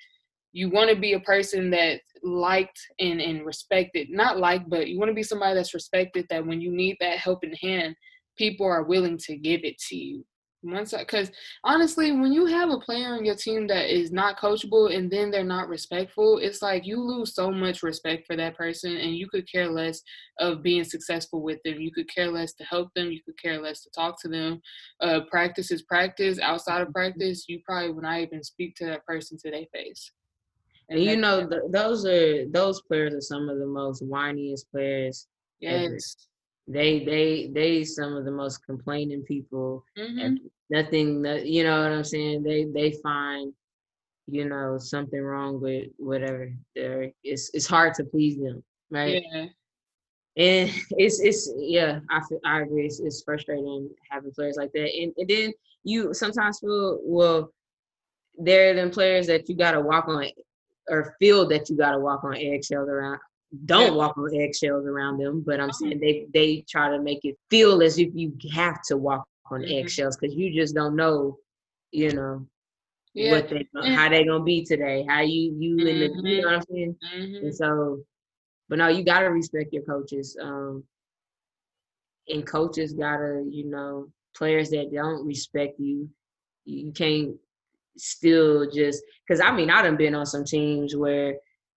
you 0.52 0.70
want 0.70 0.90
to 0.90 0.96
be 0.96 1.14
a 1.14 1.20
person 1.20 1.70
that 1.72 2.00
liked 2.24 2.80
and, 3.00 3.22
and 3.22 3.46
respected. 3.46 4.10
Not 4.10 4.40
liked, 4.40 4.70
but 4.70 4.88
you 4.88 4.98
want 5.00 5.10
to 5.10 5.16
be 5.16 5.24
somebody 5.24 5.56
that's 5.56 5.74
respected 5.74 6.25
that 6.30 6.46
when 6.46 6.62
you 6.62 6.72
need 6.72 6.98
that 7.00 7.18
helping 7.18 7.56
hand, 7.62 7.96
people 8.38 8.66
are 8.66 8.84
willing 8.84 9.18
to 9.18 9.38
give 9.38 9.64
it 9.64 9.78
to 9.90 9.96
you 9.96 10.25
once 10.64 10.94
because 10.98 11.30
honestly 11.64 12.12
when 12.12 12.34
you 12.34 12.46
have 12.46 12.72
a 12.72 12.80
player 12.80 13.10
on 13.10 13.24
your 13.24 13.36
team 13.36 13.68
that 13.68 13.94
is 13.94 14.12
not 14.12 14.40
coachable 14.40 14.96
and 14.96 15.12
then 15.12 15.30
they're 15.30 15.44
not 15.44 15.68
respectful 15.68 16.40
it's 16.40 16.62
like 16.62 16.86
you 16.86 17.00
lose 17.00 17.36
so 17.36 17.52
much 17.52 17.84
respect 17.84 18.26
for 18.26 18.36
that 18.36 18.58
person 18.58 18.98
and 18.98 19.16
you 19.16 19.28
could 19.30 19.50
care 19.52 19.70
less 19.70 20.02
of 20.40 20.64
being 20.64 20.84
successful 20.84 21.42
with 21.42 21.60
them. 21.64 21.80
You 21.80 21.92
could 21.92 22.14
care 22.14 22.32
less 22.32 22.54
to 22.54 22.64
help 22.64 22.94
them. 22.96 23.12
You 23.12 23.22
could 23.24 23.42
care 23.42 23.62
less 23.62 23.82
to 23.82 23.90
talk 23.92 24.22
to 24.22 24.28
them. 24.28 24.62
Uh, 25.02 25.22
practice 25.30 25.72
is 25.72 25.84
practice. 25.84 26.40
Outside 26.40 26.82
of 26.82 26.90
mm-hmm. 26.90 26.94
practice 26.94 27.46
you 27.48 27.62
probably 27.66 27.92
would 27.92 28.04
not 28.04 28.20
even 28.20 28.44
speak 28.44 28.76
to 28.76 28.86
that 28.86 29.06
person 29.06 29.38
to 29.40 29.52
their 29.52 29.66
face. 29.74 30.12
And, 30.90 31.00
and 31.00 31.08
you 31.08 31.18
know 31.18 31.50
those 31.72 32.06
are 32.06 32.48
those 32.50 32.82
players 32.84 33.16
are 33.16 33.22
some 33.22 33.50
of 33.50 33.58
the 33.58 33.66
most 33.66 34.04
whiniest 34.04 34.70
players 34.72 35.28
yes 35.60 36.28
they 36.67 37.03
they 37.05 37.51
they 37.53 37.84
some 37.84 38.15
of 38.15 38.25
the 38.25 38.31
most 38.31 38.65
complaining 38.65 39.22
people 39.24 39.86
mm-hmm. 39.98 40.36
nothing 40.69 41.24
you 41.45 41.63
know 41.63 41.84
what 41.84 41.91
i'm 41.91 42.03
saying 42.03 42.41
they 42.41 42.65
they 42.65 42.91
find 43.03 43.53
you 44.27 44.45
know 44.45 44.77
something 44.77 45.22
wrong 45.22 45.62
with 45.62 45.88
whatever 45.98 46.51
they're 46.75 47.12
it's 47.24 47.51
it's 47.53 47.67
hard 47.67 47.93
to 47.93 48.03
please 48.03 48.38
them 48.38 48.63
right 48.89 49.24
yeah. 49.31 49.45
and 50.38 50.71
it's 50.91 51.19
it's 51.19 51.51
yeah 51.58 51.99
i 52.10 52.19
i 52.45 52.62
agree 52.62 52.86
it's, 52.86 52.99
it's 52.99 53.21
frustrating 53.23 53.89
having 54.10 54.32
players 54.32 54.58
like 54.58 54.71
that 54.73 54.89
and, 54.99 55.13
and 55.17 55.30
then 55.30 55.54
you 55.84 56.13
sometimes 56.13 56.60
feel 56.60 56.99
well 57.04 57.51
they're 58.39 58.73
them 58.73 58.89
players 58.89 59.28
that 59.28 59.47
you 59.47 59.56
got 59.56 59.71
to 59.71 59.82
walk 59.82 60.08
on 60.08 60.25
or 60.89 61.15
feel 61.19 61.47
that 61.47 61.69
you 61.69 61.78
got 61.78 61.91
to 61.91 61.99
walk 61.99 62.23
on 62.23 62.36
eggshells 62.36 62.89
around 62.89 63.19
don't 63.65 63.95
walk 63.95 64.17
on 64.17 64.36
eggshells 64.36 64.86
around 64.86 65.17
them, 65.17 65.43
but 65.45 65.60
I'm 65.60 65.71
saying 65.71 65.99
they 65.99 66.27
they 66.34 66.65
try 66.69 66.89
to 66.89 67.01
make 67.01 67.23
it 67.23 67.38
feel 67.49 67.81
as 67.81 67.97
if 67.97 68.10
you 68.13 68.34
have 68.53 68.81
to 68.88 68.97
walk 68.97 69.25
on 69.51 69.62
mm-hmm. 69.62 69.79
eggshells 69.79 70.17
because 70.17 70.36
you 70.36 70.53
just 70.53 70.75
don't 70.75 70.95
know, 70.95 71.38
you 71.91 72.13
know, 72.13 72.45
yeah. 73.13 73.31
what 73.31 73.49
they 73.49 73.67
how 73.93 74.10
they 74.10 74.25
gonna 74.25 74.43
be 74.43 74.63
today, 74.63 75.05
how 75.08 75.21
you 75.21 75.55
you 75.58 75.77
mm-hmm. 75.77 75.88
in 75.88 75.99
the 75.99 76.29
you 76.29 76.41
know 76.41 76.47
what 76.47 76.55
I'm 76.55 76.63
saying, 76.71 76.95
mm-hmm. 77.15 77.45
and 77.45 77.55
so, 77.55 78.01
but 78.67 78.77
no, 78.77 78.88
you 78.88 79.03
gotta 79.03 79.29
respect 79.29 79.73
your 79.73 79.84
coaches, 79.84 80.38
um, 80.41 80.84
and 82.27 82.45
coaches 82.45 82.93
gotta 82.93 83.45
you 83.49 83.65
know 83.65 84.10
players 84.36 84.69
that 84.71 84.91
don't 84.93 85.25
respect 85.25 85.79
you, 85.79 86.10
you 86.65 86.91
can't 86.91 87.36
still 87.97 88.69
just 88.69 89.01
because 89.25 89.39
I 89.39 89.51
mean 89.51 89.69
I 89.69 89.81
done 89.81 89.95
been 89.95 90.15
on 90.15 90.25
some 90.25 90.43
teams 90.43 90.95
where 90.95 91.36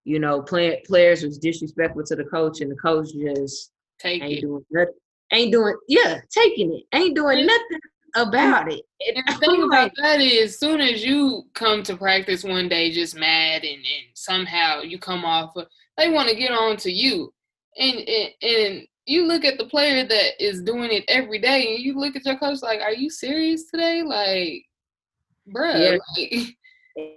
you 0.08 0.18
know, 0.18 0.40
play, 0.40 0.82
players 0.86 1.22
was 1.22 1.38
disrespectful 1.38 2.02
to 2.04 2.16
the 2.16 2.24
coach, 2.24 2.62
and 2.62 2.70
the 2.70 2.76
coach 2.76 3.08
just 3.12 3.72
Take 3.98 4.22
ain't 4.22 4.38
it. 4.38 4.40
doing 4.40 4.64
nothing. 4.70 4.94
Ain't 5.30 5.52
doing, 5.52 5.76
yeah, 5.86 6.20
taking 6.30 6.72
it. 6.72 6.84
Ain't 6.96 7.14
doing 7.14 7.44
nothing 7.44 7.80
about 8.16 8.72
it. 8.72 8.80
And 9.06 9.22
the 9.26 9.34
thing 9.46 9.64
about 9.64 9.90
that 10.00 10.20
is, 10.22 10.54
as 10.54 10.58
soon 10.58 10.80
as 10.80 11.04
you 11.04 11.42
come 11.52 11.82
to 11.82 11.96
practice 11.96 12.42
one 12.42 12.70
day 12.70 12.90
just 12.90 13.16
mad, 13.16 13.64
and, 13.64 13.76
and 13.76 14.06
somehow 14.14 14.80
you 14.80 14.98
come 14.98 15.26
off, 15.26 15.54
they 15.98 16.08
want 16.08 16.30
to 16.30 16.34
get 16.36 16.52
on 16.52 16.78
to 16.78 16.90
you, 16.90 17.34
and, 17.76 17.98
and 17.98 18.30
and 18.40 18.86
you 19.04 19.26
look 19.26 19.44
at 19.44 19.58
the 19.58 19.66
player 19.66 20.06
that 20.06 20.42
is 20.42 20.62
doing 20.62 20.90
it 20.90 21.04
every 21.08 21.38
day, 21.38 21.74
and 21.74 21.84
you 21.84 21.98
look 21.98 22.16
at 22.16 22.24
your 22.24 22.38
coach 22.38 22.62
like, 22.62 22.80
"Are 22.80 22.94
you 22.94 23.10
serious 23.10 23.70
today?" 23.70 24.02
Like, 24.02 24.64
bruh, 25.54 25.78
yeah. 25.78 25.98
like, 26.16 26.56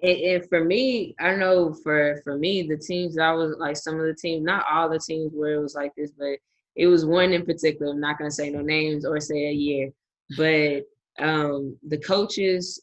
and, 0.03 0.47
for 0.49 0.63
me, 0.63 1.15
I 1.19 1.35
know 1.35 1.73
for 1.73 2.21
for 2.23 2.37
me, 2.37 2.63
the 2.63 2.77
teams 2.77 3.17
I 3.17 3.31
was 3.33 3.55
like 3.57 3.77
some 3.77 3.95
of 3.99 4.05
the 4.05 4.13
teams, 4.13 4.43
not 4.43 4.65
all 4.69 4.89
the 4.89 4.99
teams 4.99 5.31
where 5.33 5.55
it 5.55 5.61
was 5.61 5.75
like 5.75 5.91
this, 5.95 6.11
but 6.17 6.37
it 6.75 6.87
was 6.87 7.05
one 7.05 7.33
in 7.33 7.45
particular. 7.45 7.91
I'm 7.91 7.99
not 7.99 8.17
gonna 8.17 8.31
say 8.31 8.49
no 8.49 8.61
names 8.61 9.05
or 9.05 9.19
say 9.19 9.47
a 9.47 9.51
year, 9.51 9.91
but 10.37 10.83
um 11.19 11.77
the 11.87 11.97
coaches, 11.97 12.81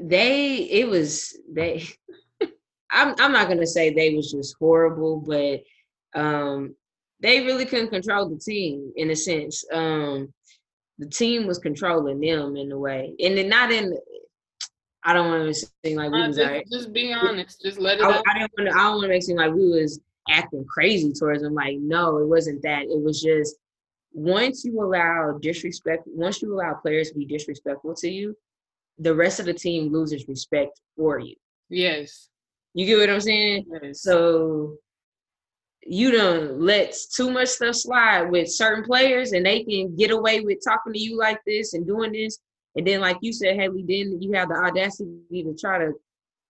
they 0.00 0.56
it 0.56 0.88
was 0.88 1.36
they. 1.50 1.84
I'm 2.90 3.14
I'm 3.18 3.32
not 3.32 3.48
gonna 3.48 3.66
say 3.66 3.92
they 3.92 4.14
was 4.14 4.32
just 4.32 4.56
horrible, 4.58 5.20
but 5.20 5.62
um 6.20 6.74
they 7.20 7.44
really 7.44 7.64
couldn't 7.64 7.90
control 7.90 8.28
the 8.28 8.38
team 8.38 8.92
in 8.96 9.10
a 9.10 9.16
sense. 9.16 9.64
Um 9.72 10.32
the 10.98 11.08
team 11.08 11.46
was 11.46 11.58
controlling 11.58 12.20
them 12.20 12.56
in 12.56 12.72
a 12.72 12.78
way, 12.78 13.14
and 13.20 13.36
then 13.36 13.48
not 13.48 13.70
in 13.70 13.96
I 15.06 15.12
don't 15.12 15.30
want 15.30 15.54
to 15.54 15.68
seem 15.84 15.96
like 15.96 16.10
we 16.10 16.26
was 16.26 16.36
just, 16.36 16.72
just 16.72 16.92
be 16.92 17.12
honest. 17.12 17.62
Just 17.62 17.78
let 17.78 17.98
it 17.98 18.04
I. 18.04 18.20
I 18.26 18.38
didn't 18.38 18.50
want 18.58 18.70
to. 18.70 18.74
I 18.74 18.82
don't 18.82 18.92
want 18.94 19.02
to 19.04 19.08
make 19.08 19.18
it 19.18 19.24
seem 19.24 19.36
like 19.36 19.54
we 19.54 19.68
was 19.68 20.00
acting 20.28 20.64
crazy 20.68 21.12
towards 21.12 21.44
him. 21.44 21.54
Like, 21.54 21.76
no, 21.78 22.18
it 22.18 22.26
wasn't 22.26 22.60
that. 22.62 22.82
It 22.82 23.00
was 23.00 23.22
just 23.22 23.54
once 24.12 24.64
you 24.64 24.82
allow 24.82 25.38
disrespect, 25.40 26.02
once 26.06 26.42
you 26.42 26.52
allow 26.52 26.74
players 26.74 27.10
to 27.10 27.18
be 27.18 27.24
disrespectful 27.24 27.94
to 27.94 28.10
you, 28.10 28.36
the 28.98 29.14
rest 29.14 29.38
of 29.38 29.46
the 29.46 29.54
team 29.54 29.92
loses 29.92 30.26
respect 30.26 30.80
for 30.96 31.20
you. 31.20 31.36
Yes. 31.68 32.28
You 32.74 32.84
get 32.84 32.98
what 32.98 33.10
I'm 33.10 33.20
saying? 33.20 33.66
Yes. 33.80 34.02
So 34.02 34.76
you 35.82 36.10
don't 36.10 36.60
let 36.60 36.96
too 37.14 37.30
much 37.30 37.48
stuff 37.48 37.76
slide 37.76 38.22
with 38.22 38.50
certain 38.50 38.82
players 38.82 39.30
and 39.30 39.46
they 39.46 39.62
can 39.62 39.94
get 39.94 40.10
away 40.10 40.40
with 40.40 40.58
talking 40.66 40.92
to 40.92 40.98
you 40.98 41.16
like 41.16 41.38
this 41.46 41.74
and 41.74 41.86
doing 41.86 42.10
this 42.10 42.38
and 42.76 42.86
then, 42.86 43.00
like 43.00 43.16
you 43.22 43.32
said, 43.32 43.56
Haley, 43.56 43.84
then 43.88 44.20
you 44.20 44.32
have 44.32 44.48
the 44.48 44.54
audacity 44.54 45.42
to 45.42 45.56
try 45.58 45.78
to 45.78 45.92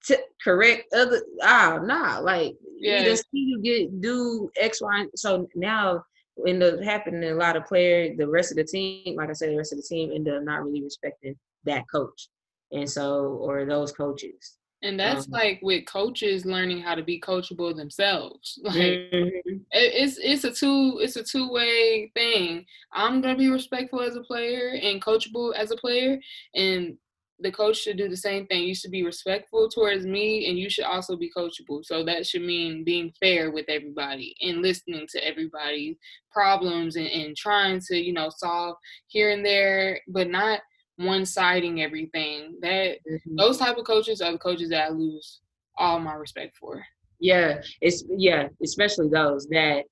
t- 0.05 0.17
correct 0.43 0.93
other. 0.93 1.23
Ah, 1.43 1.79
nah, 1.83 2.19
like 2.19 2.55
yeah. 2.79 2.99
you 2.99 3.05
just 3.05 3.25
see 3.31 3.39
you 3.39 3.61
get 3.63 4.01
do 4.01 4.51
X, 4.57 4.83
Y. 4.83 5.07
So 5.15 5.49
now, 5.55 6.05
end 6.47 6.63
up 6.63 6.83
happening, 6.83 7.31
a 7.31 7.35
lot 7.35 7.57
of 7.57 7.65
players, 7.65 8.17
the 8.19 8.29
rest 8.29 8.51
of 8.51 8.57
the 8.57 8.65
team, 8.65 9.17
like 9.17 9.31
I 9.31 9.35
said, 9.35 9.51
the 9.51 9.57
rest 9.57 9.73
of 9.73 9.79
the 9.79 9.87
team 9.89 10.11
end 10.13 10.29
up 10.29 10.43
not 10.43 10.65
really 10.65 10.83
respecting 10.83 11.37
that 11.65 11.85
coach, 11.91 12.29
and 12.73 12.91
so 12.91 13.39
or 13.41 13.65
those 13.65 13.93
coaches. 13.93 14.59
And 14.83 15.01
that's 15.01 15.27
um, 15.27 15.33
like 15.33 15.59
with 15.63 15.87
coaches 15.87 16.45
learning 16.45 16.83
how 16.83 16.95
to 16.95 17.03
be 17.03 17.21
coachable 17.21 17.75
themselves. 17.75 18.61
Like 18.65 18.77
mm-hmm. 18.77 19.57
it's 19.71 20.19
it's 20.19 20.45
a 20.45 20.53
two 20.53 20.99
it's 21.01 21.17
a 21.17 21.25
two 21.25 21.51
way 21.51 22.11
thing. 22.15 22.65
I'm 22.93 23.21
gonna 23.21 23.37
be 23.37 23.51
respectful 23.51 24.01
as 24.03 24.17
a 24.17 24.23
player 24.23 24.79
and 24.83 25.03
coachable 25.03 25.55
as 25.55 25.71
a 25.71 25.77
player, 25.77 26.19
and 26.55 26.97
the 27.41 27.53
coach 27.53 27.79
should 27.79 27.99
do 27.99 28.09
the 28.09 28.17
same 28.17 28.47
thing. 28.47 28.65
You 28.65 28.75
should 28.75 28.91
be 28.91 29.05
respectful 29.05 29.69
towards 29.69 30.07
me, 30.07 30.49
and 30.49 30.59
you 30.59 30.71
should 30.71 30.85
also 30.85 31.17
be 31.17 31.31
coachable. 31.37 31.85
So 31.85 32.05
that 32.05 32.27
should 32.27 32.43
mean 32.43 32.85
being 32.85 33.13
fair 33.21 33.51
with 33.51 33.67
everybody 33.69 34.35
and 34.41 34.63
listening 34.63 35.07
to 35.13 35.27
everybody's 35.27 35.97
problems 36.33 36.97
and, 36.97 37.09
and 37.09 37.37
trying 37.37 37.81
to, 37.89 37.97
you 37.97 38.13
know, 38.13 38.31
solve 38.35 38.77
here 39.09 39.31
and 39.31 39.45
there, 39.45 40.01
but 40.09 40.29
not 40.29 40.61
one-siding 40.97 41.83
everything. 41.83 42.57
That 42.61 42.99
mm-hmm. 43.09 43.37
those 43.37 43.59
type 43.59 43.77
of 43.77 43.85
coaches 43.85 44.21
are 44.21 44.33
the 44.33 44.39
coaches 44.39 44.71
that 44.71 44.87
I 44.87 44.89
lose 44.91 45.41
all 45.79 46.01
my 46.01 46.15
respect 46.15 46.57
for. 46.57 46.85
Yeah, 47.21 47.61
it's 47.81 48.05
yeah, 48.11 48.49
especially 48.63 49.09
those 49.09 49.47
that 49.49 49.85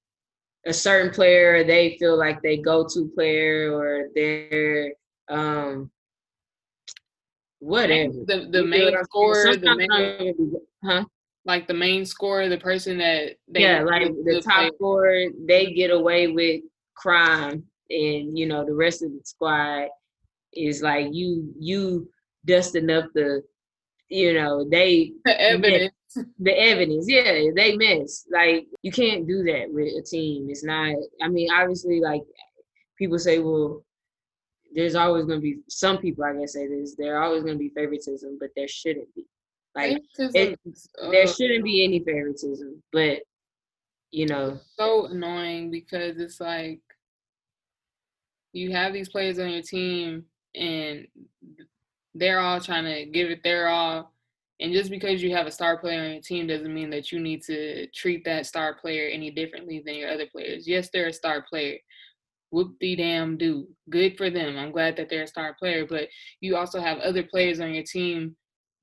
a 0.66 0.72
certain 0.72 1.12
player 1.12 1.64
they 1.64 1.96
feel 1.98 2.18
like 2.18 2.42
they 2.42 2.56
go-to 2.56 3.10
player 3.14 3.72
or 3.72 4.08
they're 4.14 4.92
um 5.28 5.90
whatever. 7.60 8.12
The 8.26 8.48
the 8.50 8.64
main 8.64 8.94
scorer, 9.04 9.56
the 9.56 9.74
main, 9.74 10.54
huh? 10.84 11.04
Like 11.46 11.66
the 11.66 11.74
main 11.74 12.04
scorer, 12.04 12.48
the 12.48 12.58
person 12.58 12.98
that 12.98 13.36
yeah, 13.48 13.82
like 13.82 14.08
the 14.24 14.42
top 14.42 14.72
scorer, 14.74 15.26
they 15.46 15.72
get 15.72 15.90
away 15.90 16.28
with 16.28 16.62
crime, 16.94 17.64
and 17.90 18.38
you 18.38 18.46
know 18.46 18.64
the 18.64 18.74
rest 18.74 19.02
of 19.02 19.10
the 19.12 19.20
squad 19.24 19.88
is 20.56 20.82
like 20.82 21.08
you 21.12 21.52
you 21.58 22.08
dusting 22.46 22.90
up 22.90 23.06
the 23.14 23.42
you 24.08 24.34
know 24.34 24.68
they 24.70 25.12
the 25.24 25.40
evidence 25.40 25.92
the 26.38 26.52
evidence 26.52 27.06
yeah 27.08 27.42
they 27.56 27.76
miss 27.76 28.26
like 28.32 28.66
you 28.82 28.92
can't 28.92 29.26
do 29.26 29.42
that 29.42 29.66
with 29.68 29.88
a 29.98 30.02
team 30.02 30.48
it's 30.48 30.62
not 30.62 30.94
i 31.22 31.28
mean 31.28 31.50
obviously 31.50 32.00
like 32.00 32.22
people 32.98 33.18
say 33.18 33.38
well 33.38 33.82
there's 34.74 34.96
always 34.96 35.24
going 35.24 35.38
to 35.38 35.42
be 35.42 35.60
some 35.68 35.98
people, 35.98 36.24
I 36.24 36.34
guess, 36.34 36.52
say 36.54 36.66
this. 36.66 36.96
There 36.96 37.22
always 37.22 37.44
going 37.44 37.54
to 37.54 37.58
be 37.58 37.70
favoritism, 37.70 38.38
but 38.40 38.50
there 38.56 38.68
shouldn't 38.68 39.14
be. 39.14 39.24
Like 39.74 40.02
it, 40.18 40.58
uh, 41.02 41.10
there 41.10 41.26
shouldn't 41.26 41.64
be 41.64 41.84
any 41.84 41.98
favoritism, 42.00 42.82
but 42.92 43.20
you 44.12 44.26
know, 44.26 44.60
so 44.78 45.06
annoying 45.06 45.72
because 45.72 46.18
it's 46.18 46.40
like 46.40 46.80
you 48.52 48.70
have 48.70 48.92
these 48.92 49.08
players 49.08 49.40
on 49.40 49.50
your 49.50 49.62
team 49.62 50.26
and 50.54 51.06
they're 52.14 52.40
all 52.40 52.60
trying 52.60 52.84
to 52.84 53.10
give 53.10 53.30
it 53.30 53.42
their 53.42 53.68
all. 53.68 54.12
And 54.60 54.72
just 54.72 54.90
because 54.90 55.22
you 55.22 55.34
have 55.34 55.46
a 55.46 55.50
star 55.50 55.78
player 55.78 56.04
on 56.04 56.12
your 56.12 56.22
team 56.22 56.46
doesn't 56.46 56.72
mean 56.72 56.90
that 56.90 57.10
you 57.10 57.18
need 57.18 57.42
to 57.44 57.88
treat 57.88 58.24
that 58.24 58.46
star 58.46 58.74
player 58.74 59.08
any 59.08 59.30
differently 59.30 59.82
than 59.84 59.96
your 59.96 60.10
other 60.10 60.26
players. 60.30 60.68
Yes, 60.68 60.90
they're 60.92 61.08
a 61.08 61.12
star 61.12 61.44
player, 61.48 61.76
whoop 62.50 62.78
de 62.78 62.94
damn 62.94 63.36
do. 63.36 63.66
Good 63.90 64.16
for 64.16 64.30
them. 64.30 64.56
I'm 64.56 64.70
glad 64.70 64.96
that 64.96 65.08
they're 65.10 65.24
a 65.24 65.28
star 65.28 65.56
player, 65.58 65.86
but 65.86 66.08
you 66.40 66.56
also 66.56 66.80
have 66.80 66.98
other 66.98 67.24
players 67.24 67.58
on 67.58 67.74
your 67.74 67.84
team 67.84 68.36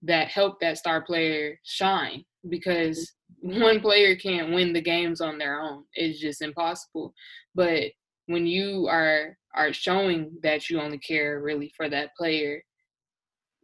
that 0.03 0.27
help 0.27 0.59
that 0.59 0.77
star 0.77 1.01
player 1.01 1.57
shine 1.63 2.25
because 2.49 3.13
one 3.39 3.79
player 3.79 4.15
can't 4.15 4.51
win 4.51 4.73
the 4.73 4.81
games 4.81 5.21
on 5.21 5.37
their 5.37 5.61
own. 5.61 5.85
It's 5.93 6.19
just 6.19 6.41
impossible. 6.41 7.13
But 7.55 7.91
when 8.31 8.45
you 8.47 8.87
are 8.87 9.37
are 9.53 9.73
showing 9.73 10.31
that 10.43 10.69
you 10.69 10.79
only 10.79 10.97
care 10.97 11.41
really 11.41 11.71
for 11.75 11.89
that 11.89 12.15
player, 12.15 12.61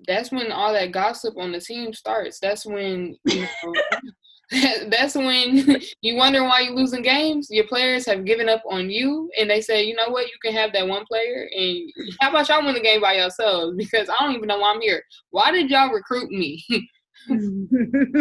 that's 0.07 0.31
when 0.31 0.51
all 0.51 0.73
that 0.73 0.91
gossip 0.91 1.37
on 1.37 1.51
the 1.51 1.61
team 1.61 1.93
starts. 1.93 2.39
That's 2.39 2.65
when 2.65 3.15
you 3.25 3.41
know, 3.41 3.73
that's 4.89 5.15
when 5.15 5.81
you 6.01 6.15
wonder 6.15 6.43
why 6.43 6.61
you're 6.61 6.75
losing 6.75 7.01
games. 7.01 7.47
Your 7.49 7.67
players 7.67 8.05
have 8.05 8.25
given 8.25 8.47
up 8.47 8.63
on 8.69 8.89
you, 8.89 9.29
and 9.37 9.49
they 9.49 9.61
say, 9.61 9.83
you 9.83 9.95
know 9.95 10.09
what, 10.09 10.27
you 10.27 10.37
can 10.43 10.53
have 10.53 10.71
that 10.73 10.87
one 10.87 11.05
player, 11.05 11.49
and 11.53 11.91
how 12.21 12.29
about 12.29 12.47
y'all 12.47 12.63
win 12.63 12.73
the 12.73 12.81
game 12.81 13.01
by 13.01 13.13
yourselves? 13.13 13.75
Because 13.77 14.09
I 14.09 14.15
don't 14.19 14.35
even 14.35 14.47
know 14.47 14.59
why 14.59 14.73
I'm 14.73 14.81
here. 14.81 15.03
Why 15.31 15.51
did 15.51 15.69
y'all 15.69 15.93
recruit 15.93 16.29
me? 16.31 16.63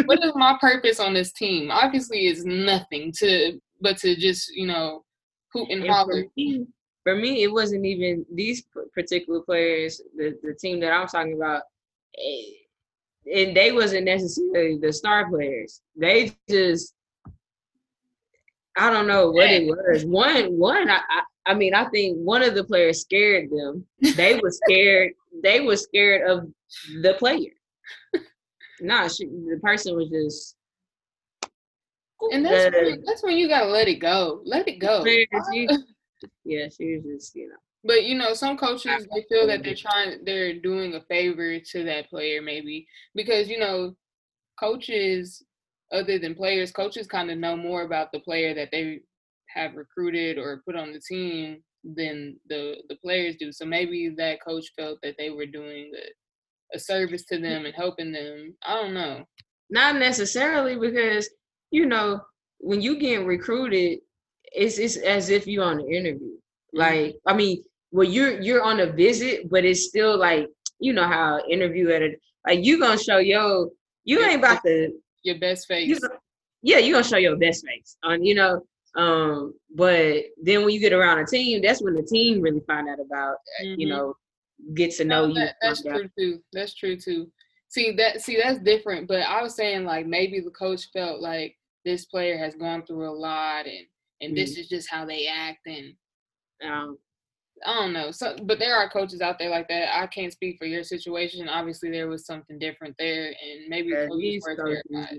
what 0.05 0.23
is 0.23 0.33
my 0.35 0.57
purpose 0.59 0.99
on 0.99 1.13
this 1.13 1.31
team? 1.31 1.71
Obviously, 1.71 2.27
it's 2.27 2.43
nothing 2.43 3.13
to 3.19 3.59
but 3.79 3.97
to 3.97 4.15
just 4.15 4.53
you 4.53 4.67
know 4.67 5.03
hoot 5.53 5.69
and, 5.69 5.81
and 5.83 5.91
holler. 5.91 6.23
For 6.23 6.29
me, 6.35 6.67
for 7.03 7.15
me, 7.15 7.43
it 7.43 7.51
wasn't 7.51 7.85
even 7.85 8.25
these 8.33 8.63
particular 8.93 9.41
players. 9.41 10.01
The 10.15 10.37
the 10.43 10.53
team 10.53 10.79
that 10.81 10.91
I'm 10.91 11.07
talking 11.07 11.33
about. 11.33 11.63
Eh, 12.17 12.51
and 13.33 13.55
they 13.55 13.71
wasn't 13.71 14.05
necessarily 14.05 14.77
the 14.77 14.91
star 14.91 15.29
players. 15.29 15.81
They 15.95 16.35
just 16.49 16.93
I 18.77 18.91
don't 18.91 19.07
know 19.07 19.31
what 19.31 19.49
it 19.49 19.67
was. 19.67 20.05
One 20.05 20.57
one 20.57 20.89
I, 20.89 20.97
I, 21.09 21.21
I 21.47 21.53
mean 21.55 21.73
I 21.73 21.85
think 21.85 22.17
one 22.17 22.43
of 22.43 22.55
the 22.55 22.63
players 22.63 23.01
scared 23.01 23.49
them. 23.49 23.85
They 24.15 24.35
were 24.35 24.51
scared. 24.65 25.13
they 25.43 25.61
were 25.61 25.77
scared 25.77 26.29
of 26.29 26.47
the 27.01 27.15
player. 27.15 27.51
nah, 28.79 29.07
she, 29.07 29.25
the 29.25 29.59
person 29.61 29.95
was 29.95 30.09
just. 30.09 30.56
And 32.31 32.45
that's 32.45 32.73
when, 32.73 33.03
that's 33.05 33.23
when 33.23 33.37
you 33.37 33.47
gotta 33.47 33.67
let 33.67 33.87
it 33.87 33.99
go. 33.99 34.41
Let 34.43 34.67
it 34.67 34.79
go. 34.79 35.03
She, 35.05 35.67
yeah, 36.45 36.67
she 36.69 36.95
was 36.95 37.03
just 37.05 37.35
you 37.35 37.49
know. 37.49 37.55
But 37.83 38.03
you 38.03 38.15
know, 38.15 38.33
some 38.33 38.57
coaches 38.57 39.07
they 39.13 39.25
feel 39.29 39.47
that 39.47 39.63
they're 39.63 39.75
trying, 39.75 40.23
they're 40.25 40.59
doing 40.59 40.95
a 40.95 41.01
favor 41.01 41.59
to 41.59 41.83
that 41.85 42.09
player, 42.09 42.41
maybe 42.41 42.87
because 43.15 43.49
you 43.49 43.59
know, 43.59 43.95
coaches 44.59 45.43
other 45.91 46.19
than 46.19 46.35
players, 46.35 46.71
coaches 46.71 47.07
kind 47.07 47.31
of 47.31 47.37
know 47.37 47.55
more 47.55 47.83
about 47.83 48.11
the 48.11 48.19
player 48.19 48.53
that 48.53 48.69
they 48.71 48.99
have 49.55 49.75
recruited 49.75 50.37
or 50.37 50.61
put 50.65 50.75
on 50.75 50.91
the 50.91 50.99
team 50.99 51.63
than 51.83 52.37
the 52.49 52.77
the 52.89 52.95
players 52.97 53.35
do. 53.39 53.51
So 53.51 53.65
maybe 53.65 54.09
that 54.17 54.43
coach 54.45 54.65
felt 54.77 54.99
that 55.03 55.15
they 55.17 55.29
were 55.29 55.45
doing 55.45 55.91
a, 55.95 56.75
a 56.75 56.79
service 56.79 57.25
to 57.25 57.39
them 57.39 57.65
and 57.65 57.75
helping 57.75 58.11
them. 58.11 58.55
I 58.65 58.75
don't 58.75 58.93
know. 58.93 59.23
Not 59.69 59.95
necessarily 59.95 60.75
because 60.77 61.29
you 61.71 61.85
know 61.85 62.21
when 62.59 62.81
you 62.81 62.97
get 62.99 63.25
recruited, 63.25 63.99
it's 64.43 64.77
it's 64.77 64.97
as 64.97 65.29
if 65.29 65.47
you're 65.47 65.63
on 65.63 65.79
an 65.79 65.87
interview. 65.87 66.33
Mm-hmm. 66.33 66.79
Like 66.79 67.15
I 67.25 67.33
mean, 67.33 67.63
well 67.91 68.07
you're 68.07 68.41
you're 68.41 68.63
on 68.63 68.79
a 68.79 68.91
visit, 68.91 69.49
but 69.49 69.65
it's 69.65 69.87
still 69.87 70.17
like 70.17 70.47
you 70.79 70.93
know 70.93 71.07
how 71.07 71.39
interview 71.49 71.89
at 71.89 72.01
a 72.01 72.15
like 72.45 72.63
you 72.63 72.79
gonna 72.79 72.97
show 72.97 73.17
yo 73.17 73.69
you 74.03 74.23
ain't 74.23 74.39
about 74.39 74.63
to 74.63 74.91
your 75.23 75.39
best 75.39 75.67
face. 75.67 75.87
You 75.87 75.99
yeah, 76.63 76.79
you 76.79 76.93
gonna 76.93 77.03
show 77.03 77.17
your 77.17 77.37
best 77.37 77.65
face 77.65 77.97
on 78.03 78.23
you 78.23 78.35
know. 78.35 78.61
Um, 78.95 79.53
but 79.75 80.23
then 80.41 80.63
when 80.63 80.71
you 80.71 80.79
get 80.79 80.91
around 80.91 81.19
a 81.19 81.25
team, 81.25 81.61
that's 81.61 81.83
when 81.83 81.93
the 81.93 82.01
team 82.01 82.41
really 82.41 82.61
find 82.65 82.89
out 82.89 82.99
about 82.99 83.35
mm-hmm. 83.61 83.79
you 83.79 83.87
know 83.87 84.15
get 84.73 84.91
to 84.95 85.05
know 85.05 85.27
no, 85.27 85.35
that, 85.35 85.55
you. 85.61 85.67
That's 85.69 85.81
true 85.81 86.03
out. 86.03 86.11
too. 86.17 86.39
That's 86.53 86.73
true 86.73 86.97
too. 86.97 87.31
See 87.77 87.91
that 87.91 88.21
see 88.21 88.39
that's 88.41 88.57
different. 88.57 89.07
But 89.07 89.21
I 89.21 89.43
was 89.43 89.55
saying 89.55 89.85
like 89.85 90.07
maybe 90.07 90.39
the 90.39 90.49
coach 90.49 90.89
felt 90.91 91.21
like 91.21 91.55
this 91.85 92.05
player 92.05 92.35
has 92.35 92.55
gone 92.55 92.83
through 92.83 93.07
a 93.07 93.13
lot 93.13 93.67
and 93.67 93.85
and 94.19 94.29
mm-hmm. 94.29 94.35
this 94.35 94.57
is 94.57 94.67
just 94.67 94.89
how 94.89 95.05
they 95.05 95.27
act 95.27 95.67
and 95.67 95.93
um 96.65 96.97
I 97.65 97.73
don't 97.75 97.93
know. 97.93 98.09
So, 98.09 98.35
but 98.43 98.57
there 98.57 98.75
are 98.75 98.89
coaches 98.89 99.21
out 99.21 99.37
there 99.37 99.51
like 99.51 99.67
that. 99.69 99.95
I 99.95 100.07
can't 100.07 100.33
speak 100.33 100.57
for 100.57 100.65
your 100.65 100.83
situation. 100.83 101.47
Obviously, 101.49 101.89
there 101.89 102.07
was 102.07 102.25
something 102.25 102.59
different 102.59 102.95
there, 102.99 103.27
and 103.27 103.67
maybe 103.67 103.89
yeah, 103.89 104.07
coaches 104.07 104.43
were 104.47 104.55
terrified. 104.55 105.17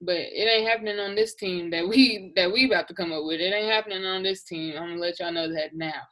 But 0.00 0.16
it 0.16 0.48
ain't 0.48 0.68
happening 0.68 0.98
on 0.98 1.14
this 1.14 1.34
team 1.34 1.70
that 1.70 1.88
we 1.88 2.32
that 2.36 2.52
we 2.52 2.66
about 2.66 2.86
to 2.88 2.94
come 2.94 3.12
up 3.12 3.24
with. 3.24 3.40
It 3.40 3.52
ain't 3.52 3.72
happening 3.72 4.04
on 4.04 4.22
this 4.22 4.42
team. 4.42 4.74
I'm 4.76 4.88
gonna 4.88 5.00
let 5.00 5.20
y'all 5.20 5.32
know 5.32 5.52
that 5.52 5.74
now. 5.74 6.02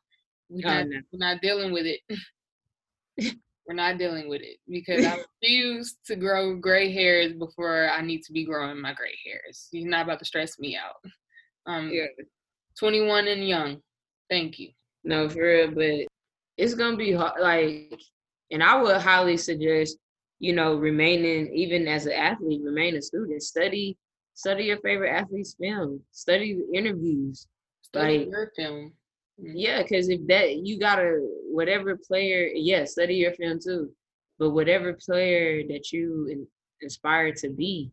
We're 0.48 0.66
not, 0.66 0.88
no. 0.88 0.96
we're 1.12 1.18
not 1.18 1.40
dealing 1.40 1.72
with 1.72 1.86
it. 1.86 3.36
we're 3.66 3.74
not 3.74 3.98
dealing 3.98 4.28
with 4.28 4.42
it 4.42 4.58
because 4.68 5.04
I 5.04 5.18
refuse 5.42 5.96
to 6.06 6.16
grow 6.16 6.56
gray 6.56 6.92
hairs 6.92 7.32
before 7.32 7.90
I 7.90 8.00
need 8.02 8.22
to 8.22 8.32
be 8.32 8.44
growing 8.44 8.80
my 8.80 8.94
gray 8.94 9.16
hairs. 9.24 9.68
You're 9.72 9.88
not 9.88 10.04
about 10.04 10.20
to 10.20 10.24
stress 10.24 10.58
me 10.58 10.76
out. 10.76 11.10
Um, 11.66 11.90
yeah. 11.90 12.06
21 12.78 13.26
and 13.28 13.46
young. 13.46 13.78
Thank 14.30 14.58
you. 14.58 14.70
No, 15.04 15.28
for 15.28 15.42
real, 15.42 15.70
but 15.70 16.06
it's 16.56 16.74
gonna 16.74 16.96
be 16.96 17.12
hard. 17.12 17.40
Like, 17.40 18.00
and 18.50 18.62
I 18.62 18.80
would 18.80 18.96
highly 18.96 19.36
suggest, 19.36 19.98
you 20.38 20.54
know, 20.54 20.74
remaining 20.76 21.52
even 21.54 21.88
as 21.88 22.06
an 22.06 22.12
athlete, 22.12 22.62
remain 22.62 22.96
a 22.96 23.02
student. 23.02 23.42
Study, 23.42 23.96
study 24.34 24.64
your 24.64 24.78
favorite 24.78 25.10
athlete's 25.10 25.56
film. 25.60 26.00
Study 26.12 26.58
interviews. 26.74 27.46
Study 27.82 28.18
like, 28.18 28.28
your 28.28 28.52
film. 28.56 28.92
Mm-hmm. 29.40 29.56
Yeah, 29.56 29.82
because 29.82 30.08
if 30.08 30.26
that 30.28 30.56
you 30.56 30.78
gotta 30.78 31.20
whatever 31.56 31.96
player, 31.96 32.50
yeah, 32.54 32.84
study 32.84 33.14
your 33.14 33.32
film 33.32 33.58
too. 33.58 33.90
But 34.38 34.50
whatever 34.50 34.92
player 34.92 35.62
that 35.68 35.90
you 35.90 36.28
in, 36.30 36.46
inspire 36.82 37.32
to 37.32 37.48
be, 37.48 37.90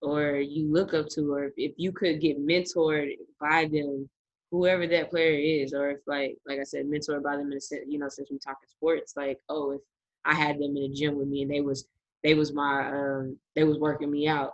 or 0.00 0.36
you 0.36 0.72
look 0.72 0.94
up 0.94 1.08
to, 1.10 1.34
or 1.34 1.52
if 1.58 1.72
you 1.76 1.92
could 1.92 2.22
get 2.22 2.40
mentored 2.40 3.10
by 3.38 3.66
them 3.66 4.08
whoever 4.50 4.86
that 4.86 5.10
player 5.10 5.38
is, 5.62 5.74
or 5.74 5.90
if 5.90 6.00
like 6.06 6.38
like 6.46 6.58
I 6.58 6.64
said, 6.64 6.86
mentored 6.86 7.22
by 7.22 7.36
them 7.36 7.52
in 7.52 7.58
a 7.58 7.60
sense, 7.60 7.84
you 7.86 7.98
know, 7.98 8.08
since 8.08 8.30
we're 8.30 8.38
talking 8.38 8.68
sports, 8.68 9.12
like 9.14 9.38
oh, 9.50 9.72
if 9.72 9.82
I 10.24 10.34
had 10.34 10.56
them 10.56 10.74
in 10.76 10.84
the 10.84 10.88
gym 10.88 11.18
with 11.18 11.28
me 11.28 11.42
and 11.42 11.50
they 11.50 11.60
was 11.60 11.86
they 12.24 12.32
was 12.32 12.54
my 12.54 12.88
um 12.88 13.36
they 13.54 13.64
was 13.64 13.78
working 13.78 14.10
me 14.10 14.26
out. 14.26 14.52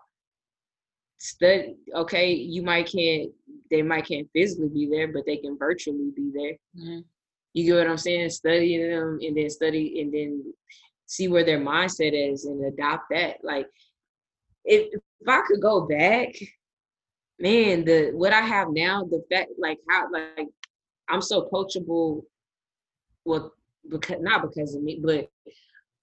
Study 1.19 1.77
okay, 1.95 2.33
you 2.33 2.63
might 2.63 2.91
can't 2.91 3.31
they 3.71 3.83
might 3.83 4.07
can't 4.07 4.29
physically 4.33 4.69
be 4.69 4.89
there, 4.91 5.07
but 5.07 5.23
they 5.27 5.37
can 5.37 5.57
virtually 5.57 6.11
be 6.17 6.33
there. 6.35 6.57
Mm-hmm. 6.77 7.01
You 7.55 7.65
get 7.65 7.77
what 7.77 7.87
I'm 7.87 7.99
saying? 7.99 8.31
Study 8.31 8.79
them 8.79 9.19
and 9.23 9.37
then 9.37 9.51
study 9.51 10.01
and 10.01 10.13
then 10.13 10.55
see 11.07 11.29
where 11.29 11.45
their 11.45 11.61
mindset 11.61 12.13
is 12.15 12.47
and 12.47 12.65
adopt 12.65 13.05
that. 13.11 13.39
Like 13.43 13.67
if 14.65 14.93
if 14.95 15.29
I 15.29 15.43
could 15.47 15.61
go 15.61 15.87
back, 15.87 16.35
man, 17.39 17.85
the 17.85 18.11
what 18.15 18.33
I 18.33 18.41
have 18.41 18.69
now, 18.71 19.05
the 19.05 19.23
fact 19.31 19.51
like 19.59 19.79
how 19.89 20.11
like 20.11 20.49
I'm 21.09 21.23
so 21.23 21.49
coachable. 21.53 22.23
Well, 23.25 23.53
because 23.89 24.21
not 24.21 24.43
because 24.43 24.75
of 24.75 24.83
me, 24.83 25.01
but 25.03 25.29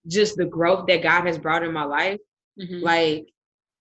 just 0.07 0.38
the 0.38 0.45
growth 0.45 0.88
that 0.88 1.03
God 1.03 1.25
has 1.25 1.38
brought 1.38 1.63
in 1.63 1.73
my 1.73 1.83
life. 1.83 2.19
Mm-hmm. 2.59 2.83
Like 2.83 3.27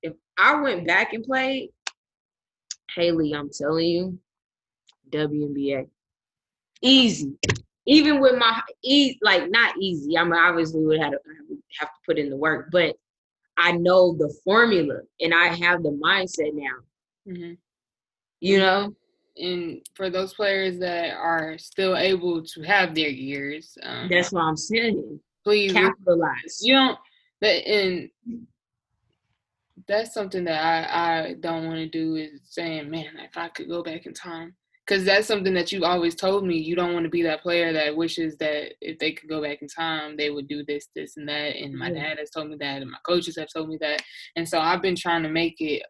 if 0.03 0.15
I 0.39 0.61
went 0.61 0.87
back 0.87 1.13
and 1.13 1.25
played, 1.25 1.71
Haley, 2.95 3.33
I'm 3.33 3.51
telling 3.51 3.87
you, 3.87 4.19
WNBA, 5.11 5.89
easy. 6.83 7.33
Even 7.87 8.21
with 8.21 8.37
my 8.37 8.61
e 8.85 9.19
like 9.23 9.51
not 9.51 9.77
easy. 9.79 10.19
I'm 10.19 10.33
obviously 10.33 10.85
would 10.85 11.01
have 11.01 11.13
to 11.13 11.19
have 11.81 11.89
to 11.89 12.01
put 12.07 12.19
in 12.19 12.29
the 12.29 12.37
work, 12.37 12.69
but 12.71 12.97
I 13.57 13.73
know 13.73 14.15
the 14.15 14.33
formula 14.45 15.01
and 15.21 15.35
I 15.35 15.47
have 15.49 15.83
the 15.83 15.91
mindset 15.91 16.53
now. 16.55 17.33
Mm-hmm. 17.33 17.55
You 18.41 18.59
know, 18.59 18.95
and 19.39 19.81
for 19.95 20.11
those 20.11 20.35
players 20.35 20.79
that 20.81 21.17
are 21.17 21.57
still 21.59 21.97
able 21.97 22.43
to 22.43 22.63
have 22.63 22.95
their 22.95 23.09
years, 23.09 23.77
um, 23.83 24.09
that's 24.11 24.33
what 24.33 24.43
I'm 24.43 24.57
saying. 24.57 25.21
Please 25.45 25.73
capitalize. 25.73 26.61
You 26.61 26.75
don't. 26.75 26.99
That 27.41 27.69
and 27.69 28.11
that's 29.87 30.13
something 30.13 30.45
that 30.45 30.63
I 30.63 31.29
I 31.29 31.35
don't 31.41 31.67
want 31.67 31.79
to 31.79 31.89
do 31.89 32.17
is 32.17 32.41
saying, 32.45 32.91
man, 32.91 33.17
if 33.19 33.37
I 33.37 33.49
could 33.49 33.69
go 33.69 33.83
back 33.83 34.07
in 34.07 34.15
time, 34.15 34.55
because 34.89 35.05
that's 35.05 35.27
something 35.27 35.53
that 35.53 35.71
you 35.71 35.85
always 35.85 36.15
told 36.15 36.47
me. 36.47 36.57
You 36.57 36.75
don't 36.75 36.95
want 36.95 37.05
to 37.05 37.11
be 37.11 37.23
that 37.23 37.43
player 37.43 37.75
that 37.75 37.95
wishes 37.95 38.37
that 38.39 38.73
if 38.81 38.99
they 38.99 39.13
could 39.13 39.29
go 39.29 39.43
back 39.43 39.61
in 39.61 39.69
time, 39.69 40.17
they 40.17 40.31
would 40.31 40.49
do 40.49 40.65
this, 40.65 40.89
this, 40.97 41.19
and 41.19 41.29
that. 41.29 41.57
And 41.57 41.75
my 41.75 41.91
yeah. 41.91 42.09
dad 42.09 42.19
has 42.19 42.31
told 42.31 42.49
me 42.49 42.57
that, 42.61 42.81
and 42.81 42.91
my 42.91 42.99
coaches 43.07 43.37
have 43.37 43.49
told 43.55 43.69
me 43.69 43.77
that. 43.83 44.03
And 44.37 44.49
so 44.49 44.59
I've 44.59 44.81
been 44.81 44.97
trying 44.97 45.23
to 45.25 45.29
make 45.29 45.57
it 45.61 45.83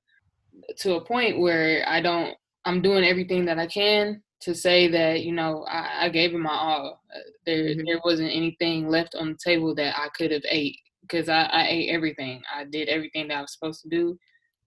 to 0.79 0.97
a 0.97 1.05
point 1.05 1.39
where 1.39 1.85
I 1.89 2.01
don't 2.01 2.35
I'm 2.65 2.83
doing 2.83 3.05
everything 3.05 3.45
that 3.45 3.59
I 3.59 3.67
can 3.69 4.21
to 4.41 4.55
say 4.55 4.89
that 4.89 5.23
you 5.23 5.33
know 5.33 5.65
I, 5.69 6.07
I 6.07 6.09
gave 6.09 6.35
it 6.35 6.39
my 6.39 6.51
all. 6.51 7.01
Uh, 7.15 7.19
there 7.47 7.65
mm-hmm. 7.65 7.83
there 7.87 8.01
wasn't 8.05 8.35
anything 8.35 8.89
left 8.89 9.15
on 9.15 9.31
the 9.31 9.39
table 9.43 9.75
that 9.77 9.97
I 9.97 10.09
could 10.17 10.33
have 10.33 10.43
ate 10.49 10.79
because 11.03 11.29
I, 11.29 11.45
I 11.45 11.69
ate 11.69 11.91
everything. 11.91 12.43
I 12.53 12.65
did 12.65 12.89
everything 12.89 13.29
that 13.29 13.39
I 13.39 13.41
was 13.43 13.53
supposed 13.53 13.83
to 13.83 13.89
do. 13.89 14.19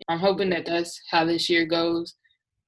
I'm 0.08 0.20
hoping 0.20 0.50
that 0.52 0.66
that's 0.66 1.00
how 1.10 1.26
this 1.26 1.50
year 1.50 1.66
goes. 1.66 2.16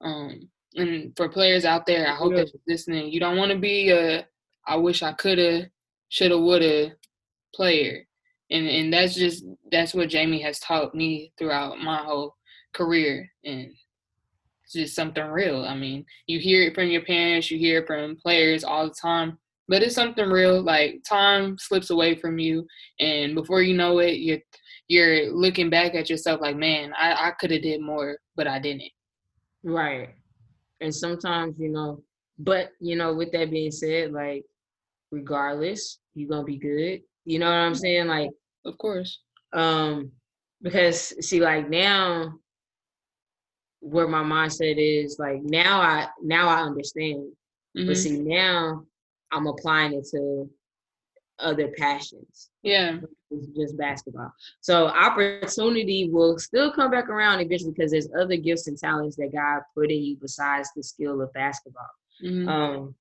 Um, 0.01 0.49
and 0.75 1.15
for 1.15 1.29
players 1.29 1.65
out 1.65 1.85
there, 1.85 2.07
I 2.07 2.15
hope 2.15 2.31
yeah. 2.31 2.39
that 2.39 2.53
you're 2.53 2.61
listening. 2.67 3.11
You 3.11 3.19
don't 3.19 3.37
want 3.37 3.51
to 3.51 3.57
be 3.57 3.89
a 3.89 4.25
I 4.65 4.75
wish 4.77 5.03
I 5.03 5.13
coulda, 5.13 5.69
shoulda, 6.09 6.37
woulda 6.37 6.93
player. 7.53 8.05
And 8.49 8.67
and 8.67 8.93
that's 8.93 9.15
just 9.15 9.45
that's 9.71 9.93
what 9.93 10.09
Jamie 10.09 10.41
has 10.41 10.59
taught 10.59 10.95
me 10.95 11.33
throughout 11.37 11.79
my 11.79 11.97
whole 11.97 12.35
career. 12.73 13.29
And 13.43 13.71
it's 14.63 14.73
just 14.73 14.95
something 14.95 15.25
real. 15.25 15.63
I 15.63 15.75
mean, 15.75 16.05
you 16.27 16.39
hear 16.39 16.63
it 16.63 16.75
from 16.75 16.87
your 16.87 17.03
parents, 17.03 17.49
you 17.51 17.57
hear 17.57 17.79
it 17.81 17.87
from 17.87 18.17
players 18.17 18.63
all 18.63 18.87
the 18.87 18.95
time, 19.01 19.37
but 19.67 19.81
it's 19.81 19.95
something 19.95 20.29
real. 20.29 20.61
Like 20.61 21.03
time 21.07 21.57
slips 21.57 21.89
away 21.89 22.15
from 22.15 22.39
you, 22.39 22.67
and 22.99 23.35
before 23.35 23.61
you 23.61 23.75
know 23.75 23.99
it, 23.99 24.19
you're 24.19 24.39
you're 24.87 25.31
looking 25.31 25.69
back 25.69 25.95
at 25.95 26.09
yourself 26.09 26.41
like, 26.41 26.57
man, 26.57 26.93
I, 26.99 27.29
I 27.29 27.31
could 27.39 27.51
have 27.51 27.61
did 27.61 27.81
more, 27.81 28.17
but 28.35 28.47
I 28.47 28.59
didn't. 28.59 28.91
Right. 29.63 30.09
And 30.83 30.93
sometimes, 30.93 31.55
you 31.57 31.69
know, 31.69 32.03
but 32.37 32.71
you 32.79 32.95
know, 32.95 33.13
with 33.13 33.31
that 33.31 33.49
being 33.49 33.71
said, 33.71 34.11
like 34.11 34.43
regardless, 35.11 35.99
you're 36.13 36.29
gonna 36.29 36.43
be 36.43 36.57
good. 36.57 37.01
You 37.25 37.39
know 37.39 37.45
what 37.45 37.53
I'm 37.53 37.75
saying? 37.75 38.07
Like, 38.07 38.31
of 38.65 38.77
course. 38.77 39.21
Um, 39.53 40.11
because 40.61 41.13
see, 41.25 41.39
like 41.39 41.69
now 41.69 42.33
where 43.83 44.07
my 44.07 44.23
mindset 44.23 44.75
is 44.77 45.17
like 45.19 45.41
now 45.43 45.81
i 45.81 46.07
now 46.21 46.47
i 46.47 46.61
understand 46.61 47.29
mm-hmm. 47.77 47.85
but 47.85 47.97
see 47.97 48.17
now 48.17 48.81
i'm 49.33 49.45
applying 49.45 49.93
it 49.93 50.07
to 50.09 50.49
other 51.39 51.69
passions 51.77 52.49
yeah 52.61 52.97
it's 53.31 53.47
just 53.47 53.77
basketball 53.77 54.31
so 54.61 54.87
opportunity 54.87 56.09
will 56.11 56.37
still 56.37 56.71
come 56.71 56.91
back 56.91 57.09
around 57.09 57.39
eventually 57.39 57.71
because 57.71 57.91
there's 57.91 58.09
other 58.19 58.35
gifts 58.35 58.67
and 58.67 58.77
talents 58.77 59.15
that 59.15 59.33
god 59.33 59.61
put 59.75 59.91
in 59.91 60.03
you 60.03 60.17
besides 60.21 60.69
the 60.75 60.83
skill 60.83 61.21
of 61.21 61.33
basketball 61.33 61.89
mm-hmm. 62.23 62.47
um 62.47 62.95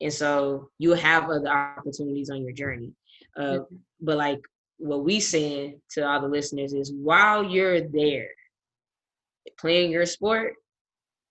and 0.00 0.12
so 0.12 0.68
you'll 0.78 0.96
have 0.96 1.24
other 1.30 1.48
opportunities 1.48 2.30
on 2.30 2.42
your 2.42 2.52
journey 2.52 2.92
uh, 3.36 3.42
mm-hmm. 3.42 3.76
but 4.00 4.16
like 4.16 4.40
what 4.78 5.04
we 5.04 5.20
saying 5.20 5.80
to 5.90 6.06
all 6.06 6.20
the 6.20 6.26
listeners 6.26 6.72
is 6.72 6.92
while 6.92 7.44
you're 7.44 7.82
there 7.88 8.28
playing 9.58 9.90
your 9.90 10.06
sport, 10.06 10.54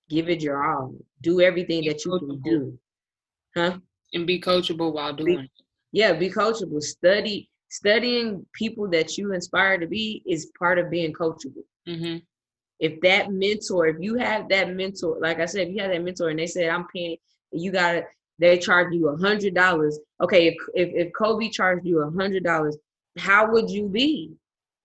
give 0.10 0.30
it 0.30 0.42
your 0.42 0.64
all. 0.64 0.96
Do 1.22 1.42
everything 1.42 1.82
be 1.82 1.90
that 1.90 2.06
you 2.06 2.12
coachable. 2.12 2.20
can 2.20 2.42
do. 2.42 2.80
Huh? 3.56 3.78
And 4.14 4.28
be 4.28 4.40
coachable 4.40 4.94
while 4.94 5.14
doing 5.14 5.38
be, 5.38 5.44
it. 5.44 5.52
Yeah, 5.94 6.12
be 6.14 6.30
coachable. 6.30 6.82
Study 6.82 7.50
studying 7.70 8.46
people 8.54 8.88
that 8.88 9.18
you 9.18 9.34
inspire 9.34 9.80
to 9.80 9.88
be 9.88 10.22
is 10.28 10.52
part 10.60 10.78
of 10.78 10.92
being 10.92 11.14
coachable. 11.14 11.64
Mm-hmm. 11.88 12.18
If 12.80 13.00
that 13.02 13.32
mentor, 13.32 13.88
if 13.88 13.98
you 14.00 14.16
have 14.16 14.50
that 14.50 14.76
mentor, 14.76 15.18
like 15.22 15.40
I 15.40 15.46
said, 15.46 15.68
if 15.68 15.76
you 15.76 15.82
have 15.82 15.92
that 15.92 16.04
mentor 16.04 16.30
and 16.30 16.38
they 16.38 16.46
said, 16.48 16.70
I'm 16.70 16.86
paying, 16.94 17.18
you 17.52 17.72
gotta, 17.72 18.04
they 18.38 18.58
charge 18.58 18.94
you 18.94 19.10
a 19.10 19.18
hundred 19.18 19.56
dollars. 19.56 20.00
Okay, 20.22 20.48
if, 20.48 20.56
if 20.74 21.08
if 21.08 21.14
Kobe 21.14 21.50
charged 21.50 21.86
you 21.86 22.00
a 22.02 22.12
hundred 22.12 22.44
dollars, 22.44 22.76
how 23.18 23.52
would 23.52 23.70
you 23.70 23.88
be? 23.88 24.34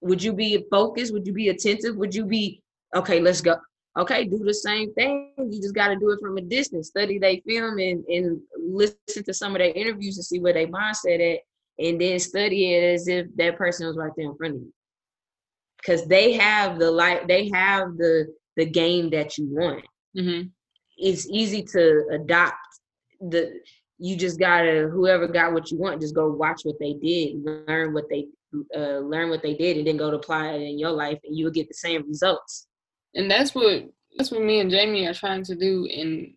Would 0.03 0.23
you 0.23 0.33
be 0.33 0.64
focused? 0.71 1.12
Would 1.12 1.27
you 1.27 1.33
be 1.33 1.49
attentive? 1.49 1.97
Would 1.97 2.14
you 2.14 2.25
be 2.25 2.62
okay, 2.94 3.21
let's 3.21 3.40
go. 3.40 3.57
Okay, 3.98 4.26
do 4.26 4.38
the 4.38 4.54
same 4.54 4.94
thing. 4.94 5.32
You 5.37 5.61
just 5.61 5.74
got 5.74 5.88
to 5.88 5.96
do 5.96 6.11
it 6.11 6.20
from 6.20 6.38
a 6.38 6.40
distance. 6.40 6.87
Study 6.87 7.18
they 7.18 7.42
film 7.44 7.78
and, 7.78 8.04
and 8.04 8.40
listen 8.56 9.24
to 9.24 9.34
some 9.34 9.56
of 9.56 9.58
their 9.58 9.72
interviews 9.72 10.16
and 10.16 10.24
see 10.24 10.38
where 10.38 10.52
they 10.52 10.66
mindset 10.66 11.34
at, 11.34 11.40
and 11.84 12.00
then 12.00 12.20
study 12.20 12.74
it 12.74 12.94
as 12.94 13.08
if 13.08 13.26
that 13.34 13.58
person 13.58 13.88
was 13.88 13.96
right 13.96 14.12
there 14.16 14.30
in 14.30 14.37
front 14.37 14.54
of 14.54 14.61
you. 14.61 14.72
Because 15.78 16.06
they 16.06 16.34
have 16.34 16.78
the 16.78 16.90
life, 16.90 17.26
they 17.26 17.50
have 17.52 17.96
the 17.96 18.32
the 18.56 18.66
game 18.66 19.11
that 19.11 19.37
you 19.37 19.48
want. 19.50 19.84
Mm-hmm. 20.16 20.48
It's 20.96 21.28
easy 21.28 21.64
to 21.64 22.08
adopt 22.12 22.54
the. 23.20 23.61
You 23.98 24.16
just 24.16 24.38
gotta 24.38 24.88
whoever 24.92 25.26
got 25.26 25.52
what 25.52 25.72
you 25.72 25.78
want, 25.78 26.00
just 26.00 26.14
go 26.14 26.30
watch 26.30 26.61
what 26.62 26.78
they 26.78 26.92
did, 26.92 27.44
learn 27.44 27.92
what 27.94 28.04
they 28.08 28.26
uh, 28.76 28.98
learn 28.98 29.28
what 29.28 29.42
they 29.42 29.54
did, 29.54 29.76
and 29.76 29.88
then 29.88 29.96
go 29.96 30.08
to 30.08 30.18
apply 30.18 30.52
it 30.52 30.62
in 30.62 30.78
your 30.78 30.92
life, 30.92 31.18
and 31.24 31.37
you'll 31.37 31.50
get 31.50 31.66
the 31.66 31.74
same 31.74 32.06
results 32.06 32.68
and 33.14 33.31
that's 33.31 33.55
what 33.55 33.85
that's 34.16 34.31
what 34.31 34.42
me 34.42 34.61
and 34.61 34.71
Jamie 34.71 35.07
are 35.07 35.14
trying 35.14 35.44
to 35.44 35.55
do 35.55 35.87
in 35.87 36.35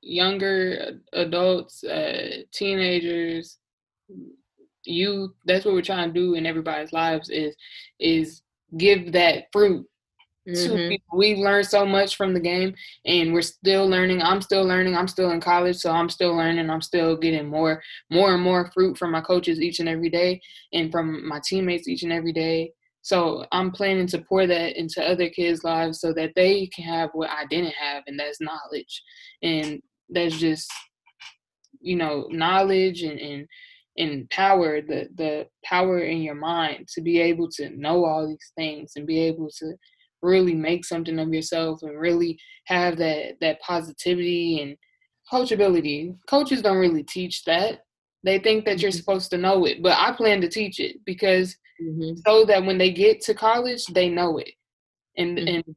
younger 0.00 0.98
adults, 1.12 1.84
uh, 1.84 2.42
teenagers, 2.52 3.58
youth. 4.84 5.32
That's 5.44 5.64
what 5.64 5.74
we're 5.74 5.82
trying 5.82 6.12
to 6.12 6.20
do 6.20 6.34
in 6.34 6.46
everybody's 6.46 6.92
lives 6.92 7.30
is 7.30 7.54
is 7.98 8.42
give 8.76 9.12
that 9.12 9.44
fruit 9.52 9.86
mm-hmm. 10.48 11.16
We 11.16 11.36
learned 11.36 11.66
so 11.66 11.86
much 11.86 12.16
from 12.16 12.34
the 12.34 12.40
game, 12.40 12.74
and 13.04 13.32
we're 13.32 13.42
still 13.42 13.88
learning. 13.88 14.22
I'm 14.22 14.40
still 14.40 14.64
learning. 14.64 14.96
I'm 14.96 15.08
still 15.08 15.30
in 15.30 15.40
college, 15.40 15.76
so 15.76 15.90
I'm 15.90 16.08
still 16.08 16.34
learning. 16.34 16.68
I'm 16.68 16.80
still 16.80 17.16
getting 17.16 17.48
more, 17.48 17.82
more 18.10 18.34
and 18.34 18.42
more 18.42 18.70
fruit 18.72 18.98
from 18.98 19.12
my 19.12 19.20
coaches 19.20 19.60
each 19.60 19.80
and 19.80 19.88
every 19.88 20.10
day, 20.10 20.40
and 20.72 20.90
from 20.90 21.26
my 21.28 21.40
teammates 21.44 21.88
each 21.88 22.02
and 22.02 22.12
every 22.12 22.32
day. 22.32 22.72
So 23.02 23.44
I'm 23.52 23.72
planning 23.72 24.06
to 24.08 24.22
pour 24.22 24.46
that 24.46 24.78
into 24.78 25.02
other 25.02 25.28
kids' 25.28 25.64
lives 25.64 26.00
so 26.00 26.12
that 26.14 26.32
they 26.36 26.68
can 26.68 26.84
have 26.84 27.10
what 27.12 27.30
I 27.30 27.46
didn't 27.46 27.74
have, 27.74 28.04
and 28.06 28.18
that's 28.18 28.40
knowledge. 28.40 29.02
And 29.42 29.80
that's 30.08 30.38
just, 30.38 30.70
you 31.80 31.96
know, 31.96 32.28
knowledge 32.30 33.02
and, 33.02 33.18
and 33.18 33.46
and 33.98 34.28
power, 34.30 34.80
the 34.80 35.08
the 35.16 35.46
power 35.64 36.00
in 36.00 36.22
your 36.22 36.34
mind 36.34 36.88
to 36.94 37.00
be 37.02 37.20
able 37.20 37.48
to 37.50 37.70
know 37.70 38.04
all 38.04 38.26
these 38.26 38.52
things 38.56 38.92
and 38.96 39.06
be 39.06 39.20
able 39.20 39.50
to 39.58 39.74
really 40.22 40.54
make 40.54 40.84
something 40.84 41.18
of 41.18 41.34
yourself 41.34 41.82
and 41.82 41.98
really 41.98 42.38
have 42.66 42.96
that 42.98 43.34
that 43.40 43.60
positivity 43.60 44.60
and 44.62 44.76
coachability. 45.30 46.16
Coaches 46.28 46.62
don't 46.62 46.78
really 46.78 47.02
teach 47.02 47.44
that. 47.44 47.80
They 48.24 48.38
think 48.38 48.64
that 48.64 48.80
you're 48.80 48.90
mm-hmm. 48.90 48.98
supposed 48.98 49.30
to 49.30 49.38
know 49.38 49.64
it, 49.66 49.82
but 49.82 49.98
I 49.98 50.12
plan 50.12 50.40
to 50.42 50.48
teach 50.48 50.78
it 50.78 50.96
because 51.04 51.56
mm-hmm. 51.82 52.16
so 52.24 52.44
that 52.44 52.64
when 52.64 52.78
they 52.78 52.92
get 52.92 53.20
to 53.22 53.34
college, 53.34 53.84
they 53.86 54.08
know 54.08 54.38
it. 54.38 54.52
And 55.16 55.38
mm-hmm. 55.38 55.48
and 55.48 55.76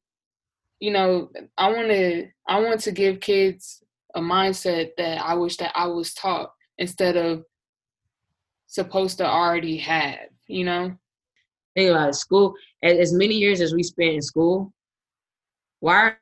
you 0.79 0.91
know, 0.91 1.29
I 1.58 1.71
want 1.71 1.89
to 1.89 2.27
I 2.47 2.60
want 2.60 2.81
to 2.81 2.91
give 2.91 3.19
kids 3.19 3.84
a 4.13 4.21
mindset 4.21 4.91
that 4.97 5.21
I 5.21 5.34
wish 5.34 5.58
that 5.58 5.71
I 5.75 5.88
was 5.88 6.13
taught 6.13 6.51
instead 6.77 7.17
of 7.17 7.43
supposed 8.67 9.17
to 9.17 9.25
already 9.25 9.77
have. 9.77 10.19
You 10.47 10.65
know. 10.65 10.97
Think 11.75 11.91
about 11.91 12.10
it, 12.10 12.15
school. 12.15 12.53
As 12.84 13.12
many 13.12 13.36
years 13.36 13.60
as 13.60 13.73
we 13.73 13.84
spent 13.84 14.13
in 14.13 14.21
school, 14.21 14.71
why 15.81 16.13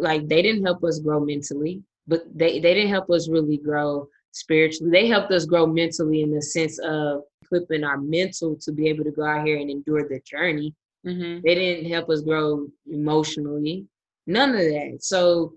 like 0.00 0.26
they 0.26 0.42
didn't 0.42 0.64
help 0.64 0.82
us 0.82 0.98
grow 0.98 1.20
mentally, 1.20 1.82
but 2.08 2.22
they 2.34 2.58
they 2.58 2.74
didn't 2.74 2.90
help 2.90 3.08
us 3.10 3.28
really 3.28 3.58
grow 3.58 4.08
spiritually. 4.36 4.90
They 4.90 5.06
helped 5.06 5.32
us 5.32 5.46
grow 5.46 5.66
mentally 5.66 6.22
in 6.22 6.30
the 6.30 6.42
sense 6.42 6.78
of 6.78 7.22
equipping 7.42 7.84
our 7.84 7.98
mental 7.98 8.56
to 8.62 8.72
be 8.72 8.88
able 8.88 9.04
to 9.04 9.10
go 9.10 9.24
out 9.24 9.46
here 9.46 9.58
and 9.58 9.70
endure 9.70 10.08
the 10.08 10.20
journey. 10.20 10.74
Mm-hmm. 11.06 11.40
They 11.44 11.54
didn't 11.54 11.90
help 11.90 12.10
us 12.10 12.20
grow 12.20 12.66
emotionally. 12.90 13.86
None 14.26 14.50
of 14.50 14.56
that. 14.56 14.98
So 15.00 15.54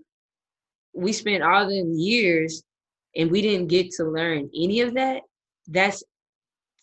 we 0.94 1.12
spent 1.12 1.42
all 1.42 1.68
them 1.68 1.92
years 1.94 2.62
and 3.16 3.30
we 3.30 3.42
didn't 3.42 3.68
get 3.68 3.90
to 3.92 4.04
learn 4.04 4.48
any 4.54 4.80
of 4.80 4.94
that. 4.94 5.22
That's 5.66 6.02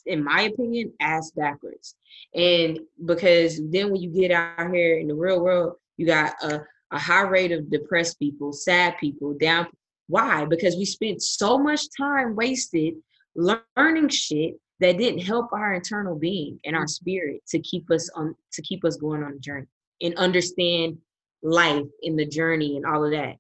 in 0.06 0.24
my 0.24 0.44
opinion, 0.44 0.94
ass 1.02 1.32
backwards. 1.32 1.96
And 2.34 2.80
because 3.06 3.60
then 3.70 3.92
when 3.92 4.02
you 4.02 4.10
get 4.10 4.32
out 4.32 4.74
here 4.74 5.00
in 5.00 5.08
the 5.08 5.16
real 5.16 5.42
world, 5.42 5.74
you 5.98 6.06
got 6.06 6.34
a, 6.42 6.62
a 6.92 7.00
high 7.00 7.24
rate 7.24 7.52
of 7.52 7.70
depressed 7.70 8.18
people, 8.18 8.54
sad 8.54 8.96
people, 9.00 9.36
down. 9.40 9.68
Why? 10.08 10.46
Because 10.46 10.76
we 10.76 10.86
spent 10.86 11.22
so 11.22 11.58
much 11.58 11.82
time 11.98 12.36
wasted 12.36 12.96
learning 13.36 14.10
shit 14.10 14.56
that 14.80 14.98
didn't 14.98 15.20
help 15.20 15.52
our 15.54 15.74
internal 15.74 16.16
being 16.16 16.60
and 16.66 16.76
our 16.76 16.88
spirit 16.88 17.42
to 17.50 17.60
keep 17.60 17.90
us 17.92 18.10
on 18.16 18.36
to 18.54 18.62
keep 18.62 18.86
us 18.86 18.96
going 18.98 19.24
on 19.24 19.34
a 19.34 19.40
journey 19.40 19.68
and 20.02 20.16
understand 20.16 20.98
life 21.42 21.86
in 22.04 22.16
the 22.16 22.26
journey 22.26 22.78
and 22.78 22.86
all 22.86 23.04
of 23.04 23.12
that. 23.12 23.36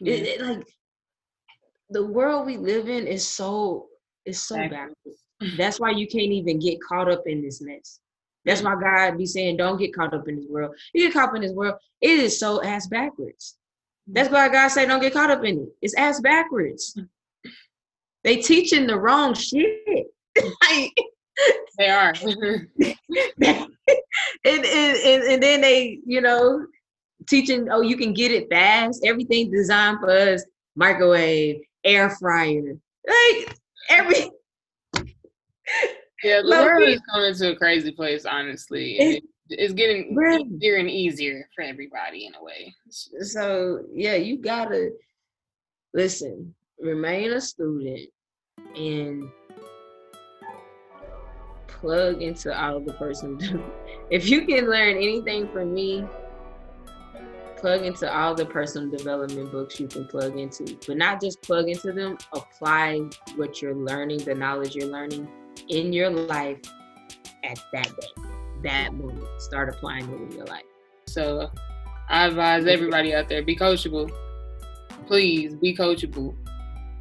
Yeah. 0.00 0.14
It, 0.14 0.26
it, 0.26 0.40
like 0.40 0.66
the 1.90 2.04
world 2.04 2.46
we 2.46 2.56
live 2.56 2.88
in 2.88 3.06
is 3.06 3.26
so 3.26 3.88
is 4.24 4.42
so 4.42 4.56
backwards. 4.56 5.22
That's 5.56 5.78
why 5.78 5.90
you 5.90 6.06
can't 6.06 6.32
even 6.32 6.58
get 6.58 6.78
caught 6.82 7.10
up 7.10 7.22
in 7.26 7.42
this 7.42 7.60
mess. 7.60 8.00
That's 8.44 8.62
why 8.62 8.76
God 8.80 9.18
be 9.18 9.26
saying, 9.26 9.56
don't 9.56 9.76
get 9.76 9.94
caught 9.94 10.14
up 10.14 10.28
in 10.28 10.36
this 10.36 10.46
world. 10.48 10.74
You 10.94 11.04
get 11.04 11.12
caught 11.12 11.30
up 11.30 11.36
in 11.36 11.42
this 11.42 11.52
world, 11.52 11.74
it 12.00 12.10
is 12.10 12.38
so 12.38 12.62
ass 12.62 12.86
backwards. 12.86 13.56
That's 14.06 14.30
why 14.30 14.48
God 14.48 14.68
said, 14.68 14.86
don't 14.86 15.00
get 15.00 15.12
caught 15.12 15.30
up 15.30 15.44
in 15.44 15.60
it. 15.60 15.68
It's 15.82 15.94
ass 15.96 16.20
backwards. 16.20 16.98
They 18.24 18.36
teaching 18.36 18.86
the 18.86 18.98
wrong 18.98 19.34
shit. 19.34 20.06
they 21.78 21.88
are. 21.88 22.14
and, 22.22 22.66
and, 23.44 23.66
and, 24.44 25.22
and 25.22 25.42
then 25.42 25.60
they, 25.60 25.98
you 26.04 26.20
know, 26.20 26.66
teaching, 27.28 27.68
oh, 27.70 27.80
you 27.80 27.96
can 27.96 28.12
get 28.12 28.30
it 28.30 28.48
fast. 28.48 29.04
Everything 29.04 29.50
designed 29.50 29.98
for 30.00 30.10
us, 30.10 30.44
microwave, 30.76 31.60
air 31.84 32.10
fryer. 32.10 32.76
Like 33.06 33.56
every 33.88 34.30
yeah, 36.24 36.42
the 36.42 36.48
world 36.48 36.88
is 36.88 37.00
coming 37.12 37.34
to 37.34 37.52
a 37.52 37.56
crazy 37.56 37.92
place, 37.92 38.24
honestly. 38.24 38.98
It, 38.98 39.24
it's 39.48 39.74
getting 39.74 40.14
right. 40.14 40.40
easier 40.40 40.76
and 40.76 40.90
easier 40.90 41.48
for 41.54 41.62
everybody 41.62 42.26
in 42.26 42.34
a 42.34 42.42
way. 42.42 42.74
So 42.90 43.84
yeah, 43.92 44.14
you 44.14 44.38
gotta 44.38 44.90
listen, 45.94 46.54
remain 46.78 47.32
a 47.32 47.40
student 47.40 48.10
and 48.74 49.28
plug 51.66 52.22
into 52.22 52.56
all 52.58 52.80
the 52.80 52.92
person. 52.94 53.38
if 54.10 54.28
you 54.28 54.46
can 54.46 54.68
learn 54.68 54.96
anything 54.96 55.48
from 55.52 55.72
me, 55.72 56.04
plug 57.56 57.82
into 57.82 58.12
all 58.12 58.34
the 58.34 58.44
personal 58.44 58.90
development 58.90 59.50
books 59.50 59.80
you 59.80 59.88
can 59.88 60.06
plug 60.06 60.38
into, 60.38 60.78
but 60.86 60.96
not 60.96 61.20
just 61.20 61.40
plug 61.42 61.68
into 61.68 61.92
them, 61.92 62.18
apply 62.32 63.00
what 63.36 63.60
you're 63.62 63.74
learning, 63.74 64.18
the 64.18 64.34
knowledge 64.34 64.74
you're 64.74 64.88
learning 64.88 65.28
in 65.68 65.92
your 65.92 66.10
life 66.10 66.60
at 67.44 67.58
that 67.72 67.88
day, 67.88 68.22
that 68.66 68.94
moment. 68.94 69.26
Start 69.38 69.68
applying 69.68 70.08
it 70.10 70.20
in 70.20 70.32
your 70.32 70.46
life. 70.46 70.64
So 71.06 71.50
I 72.08 72.26
advise 72.26 72.66
everybody 72.66 73.14
out 73.14 73.28
there, 73.28 73.42
be 73.42 73.56
coachable. 73.56 74.10
Please 75.06 75.54
be 75.54 75.74
coachable. 75.74 76.36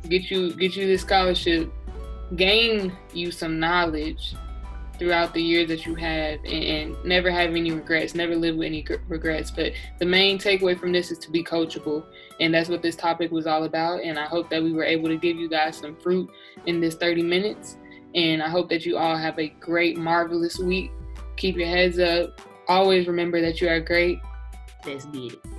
Get 0.09 0.29
you 0.29 0.53
get 0.53 0.75
you 0.75 0.85
this 0.85 1.01
scholarship, 1.01 1.71
gain 2.35 2.95
you 3.13 3.31
some 3.31 3.59
knowledge 3.59 4.35
throughout 4.97 5.33
the 5.33 5.41
years 5.41 5.67
that 5.67 5.85
you 5.85 5.95
have 5.95 6.39
and, 6.45 6.63
and, 6.63 7.05
never 7.05 7.29
have 7.29 7.49
any 7.49 7.71
regrets, 7.71 8.15
never 8.15 8.35
live 8.35 8.55
with 8.55 8.67
any 8.67 8.85
regrets. 9.07 9.51
But 9.51 9.73
the 9.99 10.05
main 10.05 10.37
takeaway 10.37 10.79
from 10.79 10.91
this 10.91 11.11
is 11.11 11.17
to 11.19 11.31
be 11.31 11.43
coachable. 11.43 12.05
And 12.39 12.53
that's 12.53 12.69
what 12.69 12.81
this 12.81 12.95
topic 12.95 13.31
was 13.31 13.47
all 13.47 13.63
about. 13.63 14.03
And 14.03 14.17
I 14.17 14.25
hope 14.25 14.49
that 14.49 14.63
we 14.63 14.71
were 14.71 14.83
able 14.83 15.09
to 15.09 15.17
give 15.17 15.37
you 15.37 15.49
guys 15.49 15.77
some 15.77 15.95
fruit 15.97 16.29
in 16.65 16.79
this 16.79 16.95
30 16.95 17.23
minutes. 17.23 17.77
And 18.13 18.41
I 18.41 18.47
hope 18.47 18.69
that 18.69 18.85
you 18.85 18.97
all 18.97 19.17
have 19.17 19.37
a 19.39 19.49
great, 19.59 19.97
marvelous 19.97 20.59
week. 20.59 20.91
Keep 21.37 21.57
your 21.57 21.67
heads 21.67 21.99
up. 21.99 22.41
Always 22.67 23.07
remember 23.07 23.41
that 23.41 23.61
you 23.61 23.67
are 23.69 23.79
great. 23.79 24.19
Let's 24.85 25.05
get 25.05 25.33
it. 25.33 25.54